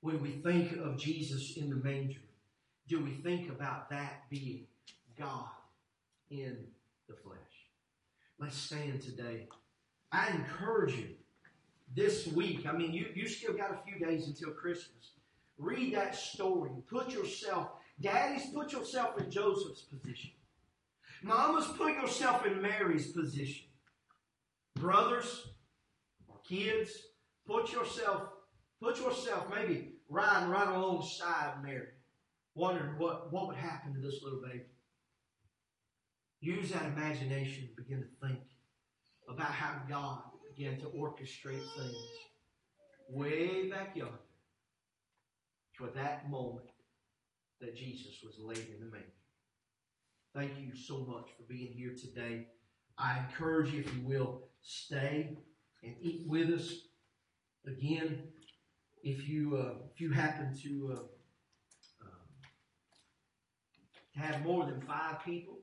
when 0.01 0.21
we 0.21 0.33
think 0.43 0.73
of 0.73 0.99
Jesus 0.99 1.57
in 1.57 1.71
the 1.71 1.77
manger, 1.77 2.21
do 2.89 3.03
we 3.03 3.13
think 3.13 3.49
about 3.49 3.91
that 3.91 4.25
being 4.29 4.67
God 5.17 5.47
in 6.31 6.59
the 7.09 7.15
flesh? 7.15 7.39
Let's 8.41 8.57
stand 8.57 9.03
today. 9.03 9.47
I 10.11 10.31
encourage 10.31 10.97
you 10.97 11.11
this 11.95 12.27
week. 12.29 12.67
I 12.67 12.73
mean, 12.73 12.93
you, 12.93 13.07
you 13.15 13.29
still 13.29 13.55
got 13.55 13.73
a 13.73 13.79
few 13.85 14.05
days 14.05 14.27
until 14.27 14.51
Christmas. 14.51 15.13
Read 15.59 15.95
that 15.95 16.15
story. 16.15 16.71
Put 16.89 17.13
yourself, 17.13 17.69
daddies, 18.01 18.47
put 18.55 18.73
yourself 18.73 19.19
in 19.21 19.31
Joseph's 19.31 19.83
position. 19.83 20.31
Mamas, 21.23 21.67
put 21.77 21.93
yourself 21.95 22.47
in 22.47 22.63
Mary's 22.63 23.13
position. 23.13 23.67
Brothers 24.77 25.49
or 26.29 26.37
kids, 26.49 26.91
put 27.47 27.73
yourself, 27.73 28.23
put 28.81 28.99
yourself 28.99 29.47
maybe 29.55 29.93
riding 30.09 30.49
right 30.49 30.69
alongside 30.69 31.63
Mary, 31.63 31.89
wondering 32.55 32.99
what, 32.99 33.33
what 33.33 33.49
would 33.49 33.57
happen 33.57 33.93
to 33.93 34.01
this 34.01 34.23
little 34.23 34.41
baby. 34.41 34.65
Use 36.41 36.71
that 36.71 36.87
imagination 36.87 37.69
to 37.69 37.83
begin 37.83 38.01
to 38.01 38.27
think 38.27 38.41
about 39.29 39.53
how 39.53 39.83
God 39.89 40.23
began 40.61 40.79
to 40.79 40.87
orchestrate 40.89 41.65
things 41.75 41.97
way 43.09 43.71
back 43.71 43.97
yonder 43.97 44.13
for 45.73 45.87
that 45.95 46.29
moment 46.29 46.67
that 47.63 47.75
Jesus 47.75 48.19
was 48.23 48.35
laid 48.39 48.67
in 48.69 48.81
the 48.81 48.91
manger. 48.93 49.07
Thank 50.35 50.53
you 50.61 50.77
so 50.77 50.99
much 50.99 51.31
for 51.35 51.45
being 51.49 51.73
here 51.73 51.95
today. 51.99 52.47
I 52.99 53.21
encourage 53.21 53.73
you, 53.73 53.81
if 53.81 53.95
you 53.95 54.03
will, 54.03 54.43
stay 54.61 55.39
and 55.83 55.95
eat 56.03 56.25
with 56.27 56.51
us. 56.51 56.75
Again, 57.67 58.25
if 59.03 59.27
you 59.27 59.57
uh, 59.57 59.75
if 59.91 59.99
you 59.99 60.11
happen 60.11 60.55
to 60.63 60.93
uh, 60.93 62.05
um, 62.05 62.29
have 64.15 64.45
more 64.45 64.67
than 64.67 64.83
five 64.83 65.25
people 65.25 65.61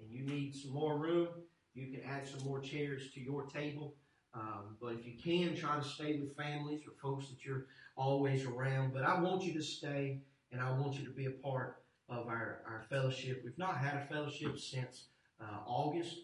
and 0.00 0.10
you 0.10 0.26
need 0.26 0.56
some 0.56 0.72
more 0.72 0.98
room, 0.98 1.28
you 1.74 1.86
can 1.92 2.00
add 2.04 2.26
some 2.26 2.44
more 2.44 2.58
chairs 2.58 3.12
to 3.14 3.20
your 3.20 3.44
table. 3.44 3.94
Um, 4.34 4.76
but 4.80 4.94
if 4.94 5.06
you 5.06 5.12
can, 5.22 5.56
try 5.56 5.76
to 5.76 5.84
stay 5.84 6.18
with 6.18 6.36
families 6.36 6.80
or 6.86 6.92
folks 7.00 7.28
that 7.28 7.44
you're 7.44 7.66
always 7.96 8.44
around. 8.44 8.92
But 8.92 9.04
I 9.04 9.20
want 9.20 9.44
you 9.44 9.54
to 9.54 9.62
stay 9.62 10.20
and 10.52 10.60
I 10.60 10.72
want 10.72 10.98
you 10.98 11.04
to 11.04 11.10
be 11.10 11.26
a 11.26 11.30
part 11.30 11.82
of 12.08 12.26
our, 12.26 12.62
our 12.66 12.84
fellowship. 12.88 13.42
We've 13.44 13.58
not 13.58 13.78
had 13.78 13.96
a 13.96 14.06
fellowship 14.06 14.58
since 14.58 15.06
uh, 15.40 15.58
August, 15.66 16.16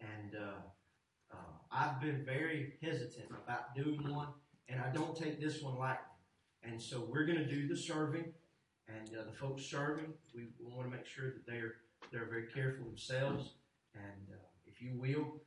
and 0.00 0.34
uh, 0.34 1.34
uh, 1.34 1.36
I've 1.72 2.00
been 2.00 2.24
very 2.24 2.74
hesitant 2.82 3.30
about 3.44 3.74
doing 3.74 4.08
one, 4.10 4.28
and 4.68 4.80
I 4.80 4.90
don't 4.90 5.16
take 5.16 5.40
this 5.40 5.62
one 5.62 5.78
lightly. 5.78 5.98
And 6.62 6.80
so 6.80 7.06
we're 7.10 7.26
going 7.26 7.38
to 7.38 7.46
do 7.46 7.68
the 7.68 7.76
serving, 7.76 8.32
and 8.88 9.08
uh, 9.08 9.24
the 9.24 9.36
folks 9.36 9.64
serving, 9.64 10.12
we, 10.34 10.48
want 10.60 10.90
to 10.90 10.96
make 10.96 11.06
sure 11.06 11.26
that 11.26 11.46
they're 11.46 11.74
they're 12.12 12.28
very 12.28 12.46
careful 12.52 12.86
themselves. 12.86 13.54
And 13.94 14.28
uh, 14.30 14.36
if 14.66 14.80
you 14.80 14.92
will, 14.98 15.40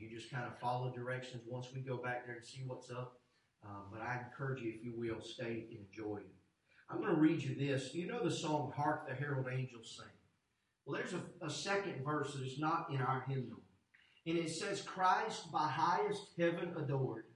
you 0.00 0.08
just 0.10 0.30
kind 0.30 0.46
of 0.46 0.58
follow 0.58 0.92
directions 0.92 1.42
once 1.46 1.68
we 1.74 1.80
go 1.80 1.96
back 1.96 2.26
there 2.26 2.36
and 2.36 2.44
see 2.44 2.62
what's 2.66 2.90
up. 2.90 3.20
Um, 3.64 3.84
but 3.92 4.00
I 4.00 4.20
encourage 4.24 4.62
you, 4.62 4.72
if 4.74 4.84
you 4.84 4.94
will, 4.96 5.20
stay 5.20 5.66
and 5.70 5.86
enjoy 5.86 6.18
it. 6.18 6.34
I'm 6.88 6.98
going 6.98 7.14
to 7.14 7.20
read 7.20 7.42
you 7.42 7.54
this. 7.54 7.94
You 7.94 8.06
know 8.06 8.24
the 8.24 8.30
song 8.30 8.72
"Hark 8.74 9.08
the 9.08 9.14
Herald 9.14 9.46
Angels 9.52 9.96
Sing." 9.96 10.10
Well, 10.84 10.98
there's 10.98 11.12
a, 11.14 11.46
a 11.46 11.50
second 11.50 12.04
verse 12.04 12.32
that 12.34 12.44
is 12.44 12.58
not 12.58 12.88
in 12.90 13.00
our 13.00 13.24
hymnal, 13.28 13.60
and 14.26 14.38
it 14.38 14.50
says, 14.50 14.82
"Christ 14.82 15.52
by 15.52 15.68
highest 15.68 16.22
heaven 16.38 16.72
adored, 16.76 17.26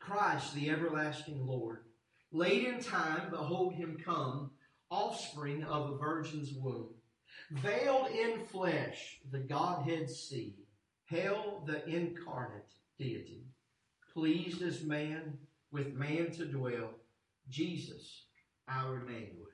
Christ 0.00 0.54
the 0.54 0.70
everlasting 0.70 1.46
Lord, 1.46 1.84
late 2.32 2.66
in 2.66 2.80
time, 2.80 3.30
behold 3.30 3.74
Him 3.74 3.98
come, 4.02 4.50
offspring 4.90 5.62
of 5.64 5.90
a 5.90 5.98
virgin's 5.98 6.52
womb." 6.54 6.88
Veiled 7.52 8.08
in 8.10 8.44
flesh, 8.46 9.18
the 9.30 9.40
Godhead 9.40 10.08
see, 10.08 10.54
hail 11.10 11.62
the 11.66 11.86
incarnate 11.88 12.72
deity, 12.98 13.42
pleased 14.14 14.62
as 14.62 14.84
man, 14.84 15.36
with 15.72 15.92
man 15.94 16.30
to 16.30 16.44
dwell, 16.44 16.90
Jesus, 17.48 18.26
our 18.68 19.00
Emmanuel. 19.00 19.48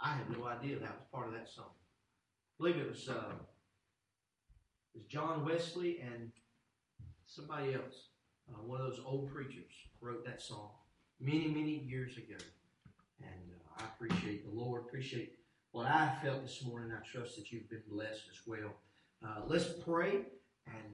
I 0.00 0.14
had 0.14 0.30
no 0.30 0.44
idea 0.46 0.78
that 0.78 0.90
was 0.90 1.06
part 1.12 1.28
of 1.28 1.34
that 1.34 1.48
song. 1.48 1.70
I 1.70 2.54
believe 2.58 2.76
it 2.76 2.88
was, 2.88 3.08
uh, 3.08 3.32
it 4.94 4.98
was 4.98 5.06
John 5.08 5.44
Wesley 5.44 6.00
and 6.00 6.32
somebody 7.26 7.74
else, 7.74 8.08
uh, 8.48 8.62
one 8.62 8.80
of 8.80 8.90
those 8.90 9.00
old 9.04 9.32
preachers, 9.32 9.72
wrote 10.00 10.24
that 10.24 10.40
song 10.40 10.70
many, 11.20 11.48
many 11.48 11.78
years 11.86 12.16
ago. 12.16 12.36
And 13.20 13.50
uh, 13.52 13.82
I 13.82 13.86
appreciate 13.86 14.48
the 14.48 14.56
Lord, 14.56 14.82
appreciate 14.82 15.34
what 15.72 15.86
I 15.86 16.16
felt 16.22 16.42
this 16.42 16.64
morning. 16.64 16.92
I 16.92 17.04
trust 17.06 17.36
that 17.36 17.52
you've 17.52 17.70
been 17.70 17.82
blessed 17.88 18.22
as 18.32 18.46
well. 18.46 18.74
Uh, 19.24 19.40
let's 19.46 19.66
pray. 19.84 20.22
And 20.66 20.84